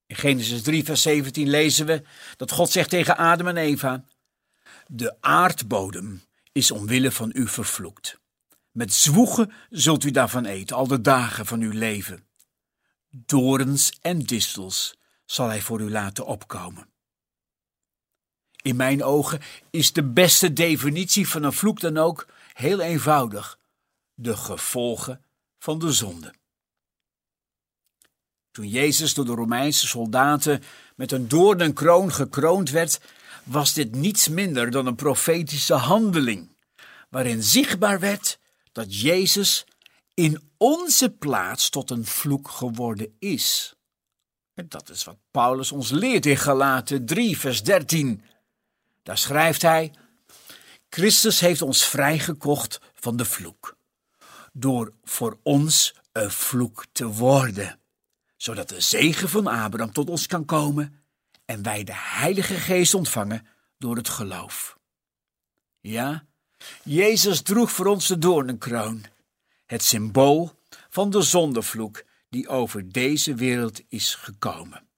In 0.07 0.17
Genesis 0.17 0.63
3, 0.63 0.85
vers 0.85 1.03
17 1.03 1.49
lezen 1.49 1.87
we 1.87 2.03
dat 2.37 2.51
God 2.51 2.71
zegt 2.71 2.91
tegen 2.91 3.17
Adam 3.17 3.47
en 3.47 3.57
Eva: 3.57 4.05
De 4.87 5.17
aardbodem 5.21 6.23
is 6.53 6.71
omwille 6.71 7.11
van 7.11 7.31
u 7.35 7.49
vervloekt. 7.49 8.19
Met 8.71 8.93
zwoegen 8.93 9.53
zult 9.71 10.05
u 10.05 10.11
daarvan 10.11 10.45
eten, 10.45 10.77
al 10.77 10.87
de 10.87 11.01
dagen 11.01 11.47
van 11.47 11.61
uw 11.61 11.73
leven. 11.73 12.29
Dorens 13.09 13.99
en 14.01 14.19
distels 14.19 14.99
zal 15.25 15.49
hij 15.49 15.61
voor 15.61 15.81
u 15.81 15.91
laten 15.91 16.27
opkomen. 16.27 16.89
In 18.63 18.77
mijn 18.77 19.03
ogen 19.03 19.41
is 19.71 19.93
de 19.93 20.05
beste 20.05 20.53
definitie 20.53 21.29
van 21.29 21.43
een 21.43 21.53
vloek 21.53 21.81
dan 21.81 21.97
ook 21.97 22.27
heel 22.53 22.81
eenvoudig 22.81 23.59
de 24.15 24.37
gevolgen 24.37 25.25
van 25.59 25.79
de 25.79 25.93
zonde. 25.93 26.35
Toen 28.51 28.69
Jezus 28.69 29.15
door 29.15 29.25
de 29.25 29.35
Romeinse 29.35 29.87
soldaten 29.87 30.63
met 30.97 31.13
een 31.13 31.29
doornenkroon 31.29 32.13
gekroond 32.13 32.71
werd, 32.71 33.01
was 33.45 33.73
dit 33.73 33.95
niets 33.95 34.29
minder 34.29 34.71
dan 34.71 34.87
een 34.87 34.95
profetische 34.95 35.75
handeling, 35.75 36.57
waarin 37.09 37.43
zichtbaar 37.43 38.01
werd 38.01 38.39
dat 38.73 39.01
Jezus 39.01 39.65
in 40.15 40.51
onze 40.57 41.11
plaats 41.11 41.71
tot 41.71 41.91
een 41.91 42.07
vloek 42.07 42.49
geworden 42.49 43.17
is. 43.19 43.75
En 44.55 44.69
dat 44.69 44.89
is 44.89 45.05
wat 45.05 45.19
Paulus 45.31 45.73
ons 45.73 45.91
leert 45.91 46.27
in 46.27 46.37
Galaten 46.37 47.07
3, 47.07 47.39
vers 47.39 47.63
13. 47.63 48.23
Daar 49.03 49.19
schrijft 49.19 49.63
hij: 49.63 49.95
Christus 50.89 51.41
heeft 51.41 51.63
ons 51.63 51.85
vrijgekocht 51.85 52.81
van 52.95 53.17
de 53.17 53.25
vloek, 53.25 53.77
door 54.53 54.93
voor 55.05 55.39
ons 55.43 55.95
een 56.13 56.31
vloek 56.31 56.87
te 56.93 57.07
worden 57.07 57.81
zodat 58.43 58.69
de 58.69 58.81
zegen 58.81 59.29
van 59.29 59.47
Abraham 59.47 59.93
tot 59.93 60.09
ons 60.09 60.27
kan 60.27 60.45
komen 60.45 61.03
en 61.45 61.63
wij 61.63 61.85
de 61.85 61.95
Heilige 61.95 62.55
Geest 62.55 62.95
ontvangen 62.95 63.47
door 63.79 63.97
het 63.97 64.09
geloof. 64.09 64.79
Ja, 65.81 66.27
Jezus 66.85 67.43
droeg 67.43 67.73
voor 67.73 67.87
ons 67.87 68.07
de 68.07 68.19
doornenkroon, 68.19 69.05
het 69.67 69.83
symbool 69.83 70.59
van 70.89 71.11
de 71.11 71.23
zondevloek 71.23 72.05
die 72.29 72.49
over 72.49 72.93
deze 72.93 73.35
wereld 73.35 73.81
is 73.89 74.15
gekomen. 74.15 74.89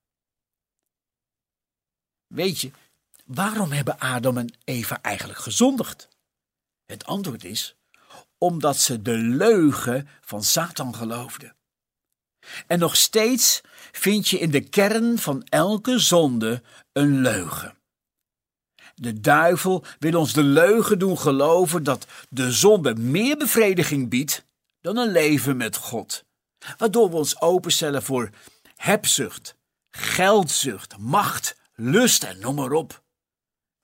Weet 2.26 2.61
je, 2.61 2.71
waarom 3.25 3.73
hebben 3.73 3.99
Adam 3.99 4.38
en 4.38 4.54
Eva 4.64 5.02
eigenlijk 5.02 5.38
gezondigd? 5.38 6.09
Het 6.87 7.07
antwoord 7.07 7.45
is 7.45 7.76
omdat 8.38 8.76
ze 8.76 9.02
de 9.02 9.16
leugen 9.16 10.09
van 10.21 10.42
Satan 10.42 10.95
geloofden. 10.95 11.57
En 12.66 12.78
nog 12.78 12.97
steeds 12.97 13.61
vind 13.92 14.28
je 14.28 14.38
in 14.38 14.50
de 14.50 14.61
kern 14.61 15.19
van 15.19 15.45
elke 15.45 15.99
zonde 15.99 16.62
een 16.92 17.21
leugen. 17.21 17.76
De 19.02 19.21
duivel 19.21 19.85
wil 19.99 20.18
ons 20.18 20.32
de 20.32 20.42
leugen 20.42 20.99
doen 20.99 21.18
geloven 21.18 21.82
dat 21.82 22.06
de 22.28 22.52
zonde 22.52 22.94
meer 22.94 23.37
bevrediging 23.37 24.09
biedt 24.09 24.47
dan 24.80 24.97
een 24.97 25.12
leven 25.12 25.56
met 25.56 25.76
God, 25.76 26.25
waardoor 26.76 27.11
we 27.11 27.16
ons 27.16 27.40
openstellen 27.40 28.02
voor 28.02 28.30
hebzucht, 28.76 29.56
geldzucht, 29.90 30.99
macht, 30.99 31.56
lust 31.75 32.23
en 32.23 32.38
noem 32.38 32.54
maar 32.54 32.73
op. 32.73 33.02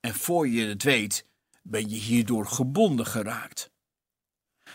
En 0.01 0.15
voor 0.15 0.49
je 0.49 0.67
het 0.67 0.83
weet, 0.83 1.27
ben 1.63 1.89
je 1.89 1.97
hierdoor 1.97 2.47
gebonden 2.47 3.07
geraakt. 3.07 3.71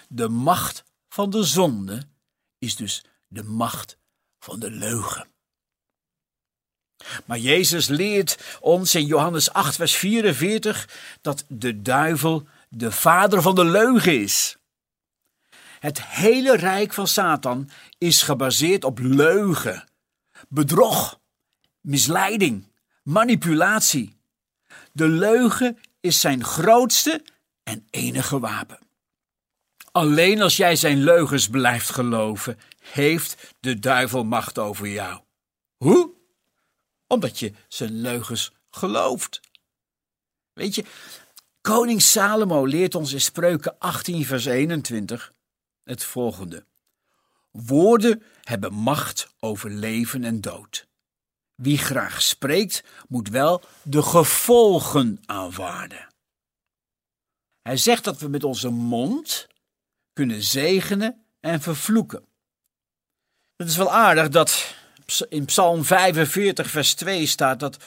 De 0.07 0.27
macht 0.27 0.83
van 1.09 1.29
de 1.29 1.43
zonde 1.43 2.01
is 2.57 2.75
dus 2.75 3.05
de 3.27 3.43
macht 3.43 3.97
van 4.39 4.59
de 4.59 4.71
leugen. 4.71 5.32
Maar 7.25 7.37
Jezus 7.37 7.87
leert 7.87 8.57
ons 8.59 8.95
in 8.95 9.05
Johannes 9.05 9.53
8, 9.53 9.75
vers 9.75 9.95
44 9.95 10.89
dat 11.21 11.45
de 11.47 11.81
duivel 11.81 12.47
de 12.69 12.91
vader 12.91 13.41
van 13.41 13.55
de 13.55 13.65
leugen 13.65 14.21
is. 14.21 14.57
Het 15.79 16.05
hele 16.05 16.55
rijk 16.55 16.93
van 16.93 17.07
Satan 17.07 17.69
is 17.97 18.21
gebaseerd 18.21 18.83
op 18.83 18.99
leugen, 18.99 19.87
bedrog, 20.47 21.19
misleiding, 21.81 22.67
manipulatie. 23.03 24.17
De 24.91 25.07
leugen 25.07 25.77
is 25.99 26.19
zijn 26.19 26.43
grootste 26.43 27.23
en 27.63 27.87
enige 27.89 28.39
wapen. 28.39 28.79
Alleen 29.91 30.41
als 30.41 30.57
jij 30.57 30.75
zijn 30.75 31.03
leugens 31.03 31.47
blijft 31.47 31.89
geloven, 31.89 32.59
heeft 32.79 33.53
de 33.59 33.79
duivel 33.79 34.23
macht 34.23 34.57
over 34.57 34.87
jou. 34.87 35.21
Hoe? 35.77 36.12
Omdat 37.13 37.39
je 37.39 37.53
zijn 37.67 38.01
leugens 38.01 38.51
gelooft. 38.69 39.41
Weet 40.53 40.75
je, 40.75 40.85
koning 41.61 42.01
Salomo 42.01 42.65
leert 42.65 42.95
ons 42.95 43.13
in 43.13 43.21
Spreuken 43.21 43.79
18, 43.79 44.25
vers 44.25 44.45
21 44.45 45.33
het 45.83 46.03
volgende. 46.03 46.65
Woorden 47.51 48.23
hebben 48.41 48.73
macht 48.73 49.27
over 49.39 49.69
leven 49.69 50.23
en 50.23 50.41
dood. 50.41 50.87
Wie 51.55 51.77
graag 51.77 52.21
spreekt, 52.21 52.83
moet 53.07 53.29
wel 53.29 53.61
de 53.83 54.01
gevolgen 54.01 55.21
aanvaarden. 55.25 56.07
Hij 57.61 57.77
zegt 57.77 58.03
dat 58.03 58.19
we 58.19 58.27
met 58.27 58.43
onze 58.43 58.69
mond 58.69 59.47
kunnen 60.13 60.43
zegenen 60.43 61.25
en 61.39 61.61
vervloeken. 61.61 62.25
Het 63.55 63.67
is 63.67 63.77
wel 63.77 63.91
aardig 63.91 64.29
dat 64.29 64.72
in 65.21 65.45
Psalm 65.45 65.83
45, 65.85 66.69
vers 66.69 66.93
2 66.93 67.25
staat 67.25 67.59
dat 67.59 67.77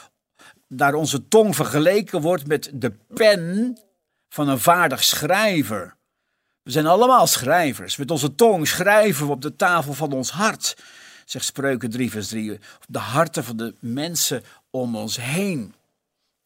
daar 0.67 0.93
onze 0.93 1.27
tong 1.27 1.55
vergeleken 1.55 2.21
wordt 2.21 2.47
met 2.47 2.71
de 2.73 2.91
pen 3.13 3.77
van 4.29 4.47
een 4.47 4.59
vaardig 4.59 5.03
schrijver. 5.03 5.95
We 6.63 6.71
zijn 6.71 6.85
allemaal 6.85 7.27
schrijvers. 7.27 7.97
Met 7.97 8.11
onze 8.11 8.35
tong 8.35 8.67
schrijven 8.67 9.25
we 9.25 9.31
op 9.31 9.41
de 9.41 9.55
tafel 9.55 9.93
van 9.93 10.11
ons 10.11 10.31
hart, 10.31 10.77
zegt 11.25 11.45
Spreuken 11.45 11.89
3, 11.89 12.11
vers 12.11 12.27
3. 12.27 12.51
Op 12.53 12.59
de 12.87 12.99
harten 12.99 13.43
van 13.43 13.57
de 13.57 13.75
mensen 13.79 14.43
om 14.69 14.95
ons 14.95 15.17
heen. 15.21 15.75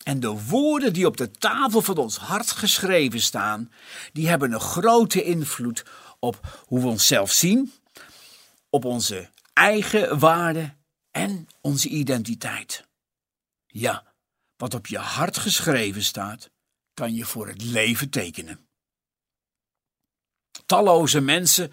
En 0.04 0.20
de 0.20 0.46
woorden 0.48 0.94
die 0.94 1.06
op 1.06 1.18
de 1.18 1.32
tafel 1.32 1.82
van 1.82 1.98
ons 1.98 2.18
hart 2.18 2.52
geschreven 2.52 3.22
staan, 3.22 3.72
die 4.14 4.30
hebben 4.30 4.52
een 4.52 4.60
grote 4.60 5.24
invloed 5.24 5.84
op 6.20 6.64
hoe 6.66 6.80
we 6.80 6.88
onszelf 6.88 7.32
zien, 7.32 7.74
op 8.70 8.86
onze 8.86 9.30
eigen 9.62 10.20
waarde 10.20 10.76
en 11.12 11.48
onze 11.62 11.88
identiteit. 11.90 12.88
Ja, 13.68 14.14
wat 14.56 14.74
op 14.74 14.88
je 14.88 14.98
hart 14.98 15.38
geschreven 15.38 16.04
staat, 16.04 16.50
kan 16.94 17.16
je 17.16 17.26
voor 17.26 17.48
het 17.48 17.62
leven 17.64 18.10
tekenen. 18.10 18.68
Talloze 20.66 21.22
mensen 21.22 21.72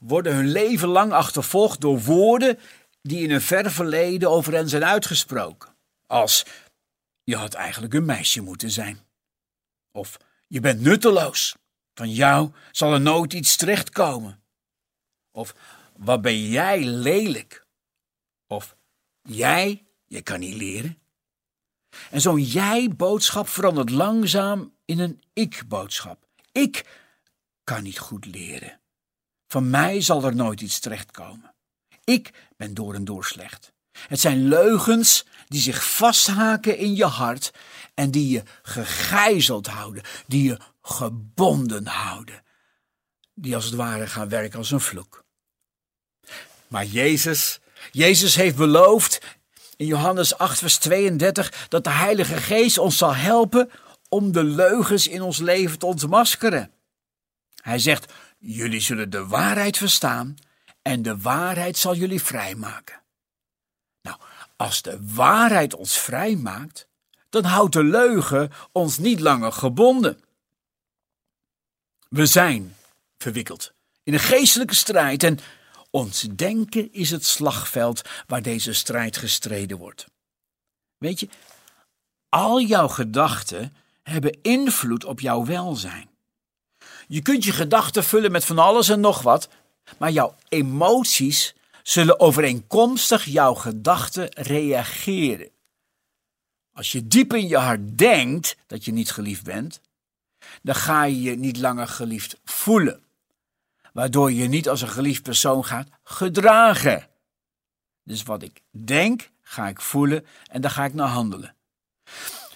worden 0.00 0.34
hun 0.34 0.48
leven 0.48 0.88
lang 0.88 1.12
achtervolgd 1.12 1.80
door 1.80 2.00
woorden 2.00 2.58
die 3.02 3.22
in 3.22 3.30
een 3.30 3.40
ver 3.40 3.70
verleden 3.70 4.30
over 4.30 4.52
hen 4.52 4.68
zijn 4.68 4.84
uitgesproken. 4.84 5.76
Als 6.06 6.44
je 7.24 7.36
had 7.36 7.54
eigenlijk 7.54 7.94
een 7.94 8.04
meisje 8.04 8.40
moeten 8.40 8.70
zijn. 8.70 9.06
Of 9.90 10.16
je 10.46 10.60
bent 10.60 10.80
nutteloos. 10.80 11.56
Van 11.94 12.10
jou 12.10 12.52
zal 12.70 12.92
er 12.92 13.00
nooit 13.00 13.32
iets 13.32 13.56
terechtkomen. 13.56 14.42
Of 15.30 15.54
wat 16.04 16.22
ben 16.22 16.48
jij 16.48 16.84
lelijk? 16.84 17.66
Of 18.46 18.76
jij, 19.22 19.86
je 20.06 20.22
kan 20.22 20.40
niet 20.40 20.54
leren. 20.54 20.98
En 22.10 22.20
zo'n 22.20 22.42
jij-boodschap 22.42 23.48
verandert 23.48 23.90
langzaam 23.90 24.74
in 24.84 24.98
een 24.98 25.22
ik-boodschap. 25.32 26.26
Ik 26.52 26.84
kan 27.64 27.82
niet 27.82 27.98
goed 27.98 28.26
leren. 28.26 28.80
Van 29.46 29.70
mij 29.70 30.00
zal 30.00 30.24
er 30.24 30.34
nooit 30.34 30.60
iets 30.60 30.78
terechtkomen. 30.78 31.54
Ik 32.04 32.50
ben 32.56 32.74
door 32.74 32.94
en 32.94 33.04
door 33.04 33.24
slecht. 33.24 33.72
Het 33.92 34.20
zijn 34.20 34.48
leugens 34.48 35.26
die 35.48 35.60
zich 35.60 35.94
vasthaken 35.94 36.76
in 36.76 36.94
je 36.94 37.04
hart 37.04 37.52
en 37.94 38.10
die 38.10 38.28
je 38.28 38.42
gegijzeld 38.62 39.66
houden, 39.66 40.02
die 40.26 40.42
je 40.42 40.58
gebonden 40.82 41.86
houden, 41.86 42.42
die 43.34 43.54
als 43.54 43.64
het 43.64 43.74
ware 43.74 44.06
gaan 44.06 44.28
werken 44.28 44.58
als 44.58 44.70
een 44.70 44.80
vloek. 44.80 45.21
Maar 46.72 46.84
Jezus, 46.84 47.60
Jezus 47.90 48.34
heeft 48.34 48.56
beloofd 48.56 49.20
in 49.76 49.86
Johannes 49.86 50.38
8, 50.38 50.58
vers 50.58 50.78
32 50.78 51.68
dat 51.68 51.84
de 51.84 51.90
Heilige 51.90 52.36
Geest 52.36 52.78
ons 52.78 52.96
zal 52.96 53.14
helpen 53.14 53.70
om 54.08 54.32
de 54.32 54.44
leugens 54.44 55.06
in 55.06 55.22
ons 55.22 55.38
leven 55.38 55.78
te 55.78 55.86
ontmaskeren. 55.86 56.70
Hij 57.62 57.78
zegt: 57.78 58.12
Jullie 58.38 58.80
zullen 58.80 59.10
de 59.10 59.26
waarheid 59.26 59.76
verstaan 59.76 60.36
en 60.82 61.02
de 61.02 61.18
waarheid 61.18 61.76
zal 61.78 61.94
jullie 61.94 62.22
vrijmaken. 62.22 63.00
Nou, 64.02 64.16
als 64.56 64.82
de 64.82 64.98
waarheid 65.00 65.74
ons 65.74 65.98
vrijmaakt, 65.98 66.86
dan 67.30 67.44
houdt 67.44 67.72
de 67.72 67.84
leugen 67.84 68.50
ons 68.72 68.98
niet 68.98 69.20
langer 69.20 69.52
gebonden. 69.52 70.20
We 72.08 72.26
zijn 72.26 72.76
verwikkeld 73.18 73.72
in 74.02 74.12
een 74.12 74.20
geestelijke 74.20 74.74
strijd 74.74 75.22
en 75.22 75.38
ons 75.92 76.20
denken 76.20 76.92
is 76.92 77.10
het 77.10 77.24
slagveld 77.24 78.02
waar 78.26 78.42
deze 78.42 78.72
strijd 78.72 79.16
gestreden 79.16 79.78
wordt. 79.78 80.06
Weet 80.98 81.20
je, 81.20 81.28
al 82.28 82.60
jouw 82.60 82.88
gedachten 82.88 83.72
hebben 84.02 84.38
invloed 84.42 85.04
op 85.04 85.20
jouw 85.20 85.44
welzijn. 85.44 86.08
Je 87.08 87.22
kunt 87.22 87.44
je 87.44 87.52
gedachten 87.52 88.04
vullen 88.04 88.32
met 88.32 88.44
van 88.44 88.58
alles 88.58 88.88
en 88.88 89.00
nog 89.00 89.22
wat, 89.22 89.48
maar 89.98 90.10
jouw 90.10 90.34
emoties 90.48 91.54
zullen 91.82 92.20
overeenkomstig 92.20 93.24
jouw 93.24 93.54
gedachten 93.54 94.28
reageren. 94.34 95.50
Als 96.72 96.92
je 96.92 97.06
diep 97.06 97.34
in 97.34 97.48
je 97.48 97.56
hart 97.56 97.98
denkt 97.98 98.56
dat 98.66 98.84
je 98.84 98.92
niet 98.92 99.10
geliefd 99.10 99.44
bent, 99.44 99.80
dan 100.62 100.74
ga 100.74 101.04
je 101.04 101.22
je 101.22 101.36
niet 101.36 101.58
langer 101.58 101.88
geliefd 101.88 102.40
voelen. 102.44 103.02
Waardoor 103.92 104.32
je 104.32 104.48
niet 104.48 104.68
als 104.68 104.82
een 104.82 104.88
geliefd 104.88 105.22
persoon 105.22 105.64
gaat 105.64 105.88
gedragen. 106.04 107.08
Dus 108.04 108.22
wat 108.22 108.42
ik 108.42 108.60
denk, 108.70 109.30
ga 109.42 109.68
ik 109.68 109.80
voelen 109.80 110.26
en 110.50 110.60
dan 110.60 110.70
ga 110.70 110.84
ik 110.84 110.94
naar 110.94 111.08
handelen. 111.08 111.54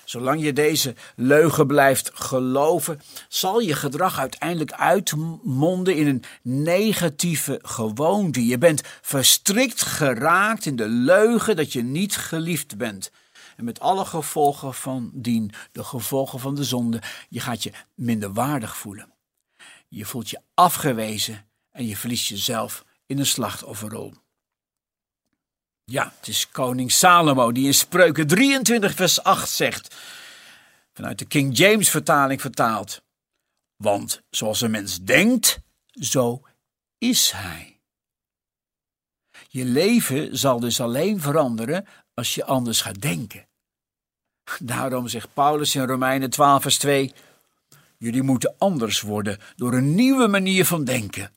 Zolang 0.04 0.42
je 0.42 0.52
deze 0.52 0.94
leugen 1.16 1.66
blijft 1.66 2.10
geloven, 2.14 3.00
zal 3.28 3.60
je 3.60 3.74
gedrag 3.74 4.18
uiteindelijk 4.18 4.72
uitmonden 4.72 5.96
in 5.96 6.06
een 6.06 6.24
negatieve 6.42 7.58
gewoonte. 7.62 8.46
Je 8.46 8.58
bent 8.58 8.82
verstrikt 9.02 9.82
geraakt 9.82 10.66
in 10.66 10.76
de 10.76 10.88
leugen 10.88 11.56
dat 11.56 11.72
je 11.72 11.82
niet 11.82 12.16
geliefd 12.16 12.76
bent. 12.76 13.10
En 13.56 13.64
met 13.64 13.80
alle 13.80 14.04
gevolgen 14.04 14.74
van 14.74 15.10
dien, 15.12 15.52
de 15.72 15.84
gevolgen 15.84 16.40
van 16.40 16.54
de 16.54 16.64
zonde, 16.64 17.02
je 17.28 17.40
gaat 17.40 17.62
je 17.62 17.72
minderwaardig 17.94 18.76
voelen. 18.76 19.15
Je 19.88 20.04
voelt 20.04 20.30
je 20.30 20.40
afgewezen 20.54 21.48
en 21.70 21.86
je 21.86 21.96
verliest 21.96 22.28
jezelf 22.28 22.84
in 23.06 23.18
een 23.18 23.26
slachtofferrol. 23.26 24.14
Ja, 25.84 26.12
het 26.18 26.28
is 26.28 26.50
koning 26.50 26.92
Salomo 26.92 27.52
die 27.52 27.66
in 27.66 27.74
Spreuken 27.74 28.26
23 28.26 28.94
vers 28.94 29.22
8 29.22 29.48
zegt, 29.48 29.94
vanuit 30.92 31.18
de 31.18 31.24
King 31.24 31.56
James 31.56 31.90
vertaling 31.90 32.40
vertaald. 32.40 33.02
Want 33.76 34.22
zoals 34.30 34.60
een 34.60 34.70
mens 34.70 35.02
denkt, 35.02 35.58
zo 35.90 36.42
is 36.98 37.30
hij. 37.30 37.80
Je 39.48 39.64
leven 39.64 40.38
zal 40.38 40.60
dus 40.60 40.80
alleen 40.80 41.20
veranderen 41.20 41.86
als 42.14 42.34
je 42.34 42.44
anders 42.44 42.80
gaat 42.80 43.00
denken. 43.00 43.48
Daarom 44.58 45.08
zegt 45.08 45.34
Paulus 45.34 45.74
in 45.74 45.86
Romeinen 45.86 46.30
12 46.30 46.62
vers 46.62 46.78
2, 46.78 47.12
jullie 47.98 48.22
moeten 48.22 48.54
anders 48.58 49.00
worden 49.00 49.38
door 49.56 49.74
een 49.74 49.94
nieuwe 49.94 50.26
manier 50.26 50.64
van 50.64 50.84
denken. 50.84 51.32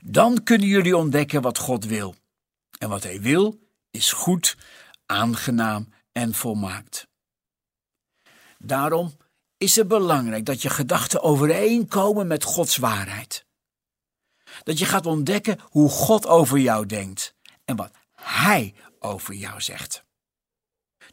Dan 0.00 0.42
kunnen 0.42 0.68
jullie 0.68 0.96
ontdekken 0.96 1.42
wat 1.42 1.58
God 1.58 1.84
wil. 1.84 2.14
En 2.78 2.88
wat 2.88 3.02
hij 3.02 3.20
wil 3.20 3.58
is 3.90 4.12
goed, 4.12 4.56
aangenaam 5.06 5.88
en 6.12 6.34
volmaakt. 6.34 7.08
Daarom 8.58 9.16
is 9.56 9.76
het 9.76 9.88
belangrijk 9.88 10.44
dat 10.44 10.62
je 10.62 10.70
gedachten 10.70 11.22
overeenkomen 11.22 12.26
met 12.26 12.44
Gods 12.44 12.76
waarheid. 12.76 13.44
Dat 14.62 14.78
je 14.78 14.84
gaat 14.84 15.06
ontdekken 15.06 15.58
hoe 15.62 15.88
God 15.88 16.26
over 16.26 16.58
jou 16.58 16.86
denkt 16.86 17.34
en 17.64 17.76
wat 17.76 17.90
Hij 18.14 18.74
over 18.98 19.34
jou 19.34 19.60
zegt. 19.60 20.04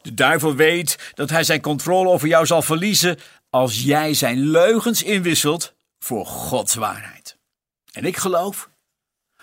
De 0.02 0.13
duivel 0.13 0.56
weet 0.56 1.12
dat 1.13 1.30
hij 1.30 1.43
zijn 1.43 1.62
controle 1.62 2.10
over 2.10 2.28
jou 2.28 2.45
zal 2.45 2.62
verliezen 2.62 3.19
als 3.49 3.81
jij 3.83 4.13
zijn 4.13 4.39
leugens 4.39 5.03
inwisselt 5.03 5.73
voor 5.99 6.25
Gods 6.25 6.75
waarheid. 6.75 7.38
En 7.91 8.05
ik 8.05 8.17
geloof 8.17 8.69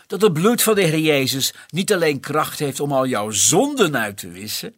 dat 0.07 0.21
het 0.21 0.33
bloed 0.33 0.63
van 0.63 0.75
de 0.75 0.83
Heer 0.83 0.99
Jezus 0.99 1.55
niet 1.69 1.93
alleen 1.93 2.21
kracht 2.21 2.59
heeft 2.59 2.81
om 2.81 2.93
al 2.93 3.07
jouw 3.07 3.31
zonden 3.31 3.97
uit 3.97 4.17
te 4.17 4.29
wissen. 4.29 4.75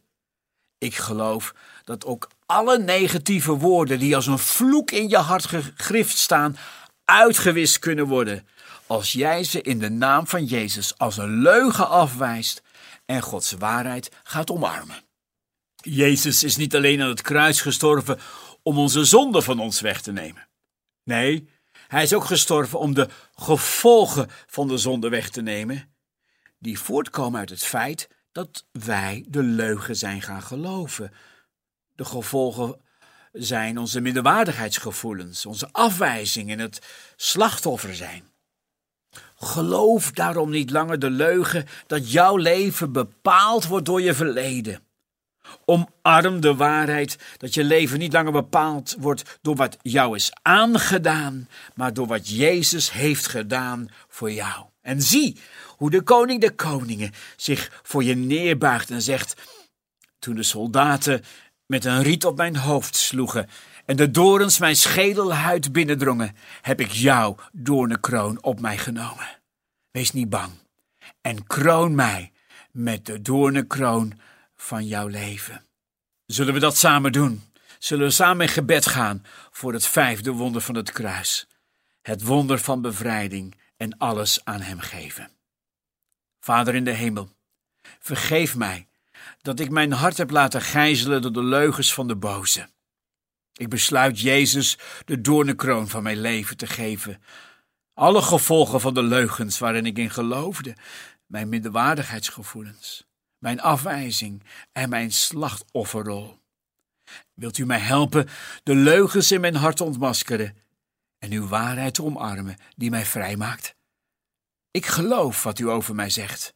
Ik 0.78 0.94
geloof 0.94 1.54
dat 1.84 2.04
ook 2.04 2.28
alle 2.46 2.78
negatieve 2.78 3.52
woorden 3.52 3.98
die 3.98 4.16
als 4.16 4.26
een 4.26 4.38
vloek 4.38 4.90
in 4.90 5.08
je 5.08 5.16
hart 5.16 5.46
gegrift 5.46 6.18
staan, 6.18 6.56
uitgewist 7.04 7.78
kunnen 7.78 8.06
worden 8.06 8.46
als 8.86 9.12
jij 9.12 9.44
ze 9.44 9.62
in 9.62 9.78
de 9.78 9.90
naam 9.90 10.26
van 10.26 10.44
Jezus 10.44 10.98
als 10.98 11.16
een 11.16 11.42
leugen 11.42 11.88
afwijst 11.88 12.62
en 13.04 13.22
Gods 13.22 13.52
waarheid 13.52 14.10
gaat 14.22 14.50
omarmen. 14.50 15.04
Jezus 15.76 16.44
is 16.44 16.56
niet 16.56 16.76
alleen 16.76 17.02
aan 17.02 17.08
het 17.08 17.22
kruis 17.22 17.60
gestorven 17.60 18.18
om 18.66 18.78
onze 18.78 19.04
zonde 19.04 19.42
van 19.42 19.60
ons 19.60 19.80
weg 19.80 20.00
te 20.00 20.12
nemen. 20.12 20.48
Nee, 21.04 21.48
hij 21.88 22.02
is 22.02 22.14
ook 22.14 22.24
gestorven 22.24 22.78
om 22.78 22.94
de 22.94 23.08
gevolgen 23.34 24.28
van 24.46 24.68
de 24.68 24.78
zonde 24.78 25.08
weg 25.08 25.30
te 25.30 25.42
nemen, 25.42 25.94
die 26.58 26.78
voortkomen 26.78 27.40
uit 27.40 27.50
het 27.50 27.64
feit 27.64 28.08
dat 28.32 28.66
wij 28.70 29.24
de 29.28 29.42
leugen 29.42 29.96
zijn 29.96 30.22
gaan 30.22 30.42
geloven. 30.42 31.12
De 31.94 32.04
gevolgen 32.04 32.80
zijn 33.32 33.78
onze 33.78 34.00
minderwaardigheidsgevoelens, 34.00 35.46
onze 35.46 35.68
afwijzing 35.72 36.50
en 36.50 36.58
het 36.58 36.86
slachtoffer 37.16 37.94
zijn. 37.94 38.30
Geloof 39.36 40.10
daarom 40.10 40.50
niet 40.50 40.70
langer 40.70 40.98
de 40.98 41.10
leugen 41.10 41.66
dat 41.86 42.12
jouw 42.12 42.36
leven 42.36 42.92
bepaald 42.92 43.66
wordt 43.66 43.86
door 43.86 44.02
je 44.02 44.14
verleden. 44.14 44.85
Omarm 45.64 46.40
de 46.40 46.54
waarheid 46.54 47.18
dat 47.36 47.54
je 47.54 47.64
leven 47.64 47.98
niet 47.98 48.12
langer 48.12 48.32
bepaald 48.32 48.96
wordt 48.98 49.38
door 49.42 49.56
wat 49.56 49.76
jou 49.82 50.16
is 50.16 50.30
aangedaan, 50.42 51.48
maar 51.74 51.94
door 51.94 52.06
wat 52.06 52.28
Jezus 52.28 52.92
heeft 52.92 53.26
gedaan 53.26 53.88
voor 54.08 54.32
jou. 54.32 54.64
En 54.82 55.02
zie 55.02 55.40
hoe 55.76 55.90
de 55.90 56.02
koning 56.02 56.40
der 56.40 56.54
koningen 56.54 57.12
zich 57.36 57.80
voor 57.82 58.04
je 58.04 58.14
neerbuigt 58.14 58.90
en 58.90 59.02
zegt: 59.02 59.34
Toen 60.18 60.34
de 60.34 60.42
soldaten 60.42 61.24
met 61.66 61.84
een 61.84 62.02
riet 62.02 62.24
op 62.24 62.36
mijn 62.36 62.56
hoofd 62.56 62.96
sloegen 62.96 63.48
en 63.84 63.96
de 63.96 64.10
dorens 64.10 64.58
mijn 64.58 64.76
schedelhuid 64.76 65.72
binnendrongen, 65.72 66.36
heb 66.62 66.80
ik 66.80 66.90
jou 66.90 67.36
doornenkroon 67.52 68.42
op 68.42 68.60
mij 68.60 68.78
genomen. 68.78 69.38
Wees 69.90 70.12
niet 70.12 70.28
bang 70.28 70.52
en 71.20 71.46
kroon 71.46 71.94
mij 71.94 72.32
met 72.72 73.06
de 73.06 73.22
doornenkroon 73.22 74.12
van 74.66 74.86
jouw 74.86 75.06
leven. 75.06 75.64
Zullen 76.26 76.54
we 76.54 76.60
dat 76.60 76.76
samen 76.76 77.12
doen? 77.12 77.42
Zullen 77.78 78.06
we 78.06 78.12
samen 78.12 78.46
in 78.46 78.52
gebed 78.52 78.86
gaan 78.86 79.24
voor 79.50 79.72
het 79.72 79.86
vijfde 79.86 80.30
wonder 80.30 80.60
van 80.60 80.74
het 80.74 80.92
kruis? 80.92 81.46
Het 82.02 82.22
wonder 82.22 82.58
van 82.58 82.82
bevrijding 82.82 83.54
en 83.76 83.98
alles 83.98 84.44
aan 84.44 84.60
Hem 84.60 84.80
geven. 84.80 85.30
Vader 86.40 86.74
in 86.74 86.84
de 86.84 86.92
hemel, 86.92 87.30
vergeef 87.98 88.56
mij 88.56 88.88
dat 89.42 89.60
ik 89.60 89.70
mijn 89.70 89.92
hart 89.92 90.16
heb 90.16 90.30
laten 90.30 90.62
gijzelen 90.62 91.22
door 91.22 91.32
de 91.32 91.44
leugens 91.44 91.94
van 91.94 92.08
de 92.08 92.16
boze. 92.16 92.68
Ik 93.52 93.68
besluit 93.68 94.20
Jezus 94.20 94.78
de 95.04 95.20
doornenkroon 95.20 95.88
van 95.88 96.02
mijn 96.02 96.20
leven 96.20 96.56
te 96.56 96.66
geven. 96.66 97.22
Alle 97.94 98.22
gevolgen 98.22 98.80
van 98.80 98.94
de 98.94 99.02
leugens 99.02 99.58
waarin 99.58 99.86
ik 99.86 99.98
in 99.98 100.10
geloofde, 100.10 100.76
mijn 101.26 101.48
minderwaardigheidsgevoelens, 101.48 103.06
mijn 103.46 103.60
afwijzing 103.60 104.42
en 104.72 104.88
mijn 104.88 105.12
slachtofferrol. 105.12 106.38
Wilt 107.34 107.58
u 107.58 107.66
mij 107.66 107.78
helpen 107.78 108.28
de 108.62 108.74
leugens 108.74 109.32
in 109.32 109.40
mijn 109.40 109.54
hart 109.54 109.80
ontmaskeren 109.80 110.56
en 111.18 111.32
uw 111.32 111.46
waarheid 111.46 111.94
te 111.94 112.02
omarmen 112.02 112.56
die 112.76 112.90
mij 112.90 113.06
vrijmaakt? 113.06 113.74
Ik 114.70 114.86
geloof 114.86 115.42
wat 115.42 115.58
u 115.58 115.68
over 115.68 115.94
mij 115.94 116.10
zegt. 116.10 116.54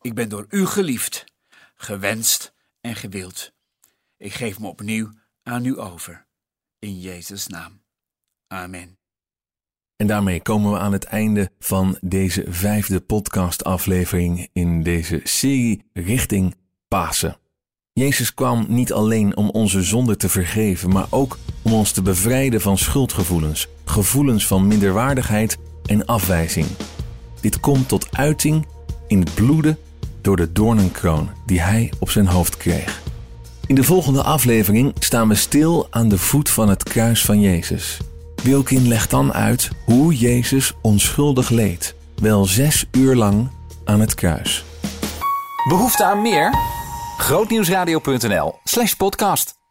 Ik 0.00 0.14
ben 0.14 0.28
door 0.28 0.46
u 0.48 0.66
geliefd, 0.66 1.24
gewenst 1.74 2.52
en 2.80 2.94
gewild. 2.94 3.52
Ik 4.16 4.34
geef 4.34 4.58
me 4.58 4.68
opnieuw 4.68 5.12
aan 5.42 5.64
u 5.64 5.80
over. 5.80 6.26
In 6.78 7.00
Jezus' 7.00 7.46
naam. 7.46 7.82
Amen. 8.46 9.01
En 10.02 10.08
daarmee 10.08 10.42
komen 10.42 10.72
we 10.72 10.78
aan 10.78 10.92
het 10.92 11.04
einde 11.04 11.50
van 11.58 11.96
deze 12.00 12.44
vijfde 12.48 13.00
podcastaflevering 13.00 14.48
in 14.52 14.82
deze 14.82 15.20
serie 15.24 15.84
richting 15.92 16.54
Pasen. 16.88 17.36
Jezus 17.92 18.34
kwam 18.34 18.66
niet 18.68 18.92
alleen 18.92 19.36
om 19.36 19.50
onze 19.50 19.82
zonde 19.82 20.16
te 20.16 20.28
vergeven, 20.28 20.90
maar 20.90 21.06
ook 21.10 21.38
om 21.62 21.72
ons 21.72 21.92
te 21.92 22.02
bevrijden 22.02 22.60
van 22.60 22.78
schuldgevoelens, 22.78 23.68
gevoelens 23.84 24.46
van 24.46 24.66
minderwaardigheid 24.66 25.58
en 25.86 26.06
afwijzing. 26.06 26.66
Dit 27.40 27.60
komt 27.60 27.88
tot 27.88 28.16
uiting 28.16 28.66
in 29.06 29.20
het 29.20 29.34
bloeden 29.34 29.78
door 30.20 30.36
de 30.36 30.52
doornenkroon 30.52 31.30
die 31.46 31.60
hij 31.60 31.92
op 31.98 32.10
zijn 32.10 32.26
hoofd 32.26 32.56
kreeg. 32.56 33.02
In 33.66 33.74
de 33.74 33.84
volgende 33.84 34.22
aflevering 34.22 34.92
staan 34.98 35.28
we 35.28 35.34
stil 35.34 35.86
aan 35.90 36.08
de 36.08 36.18
voet 36.18 36.50
van 36.50 36.68
het 36.68 36.82
kruis 36.82 37.24
van 37.24 37.40
Jezus. 37.40 38.00
Wilkin 38.42 38.88
legt 38.88 39.10
dan 39.10 39.32
uit 39.32 39.70
hoe 39.84 40.14
Jezus 40.14 40.72
onschuldig 40.80 41.50
leed, 41.50 41.94
wel 42.16 42.44
zes 42.44 42.86
uur 42.92 43.14
lang 43.14 43.48
aan 43.84 44.00
het 44.00 44.14
kruis. 44.14 44.64
Behoefte 45.68 46.04
aan 46.04 46.22
meer? 46.22 46.54
Grootnieuwsradio.nl 47.18 48.54
slash 48.64 48.94
podcast. 48.94 49.61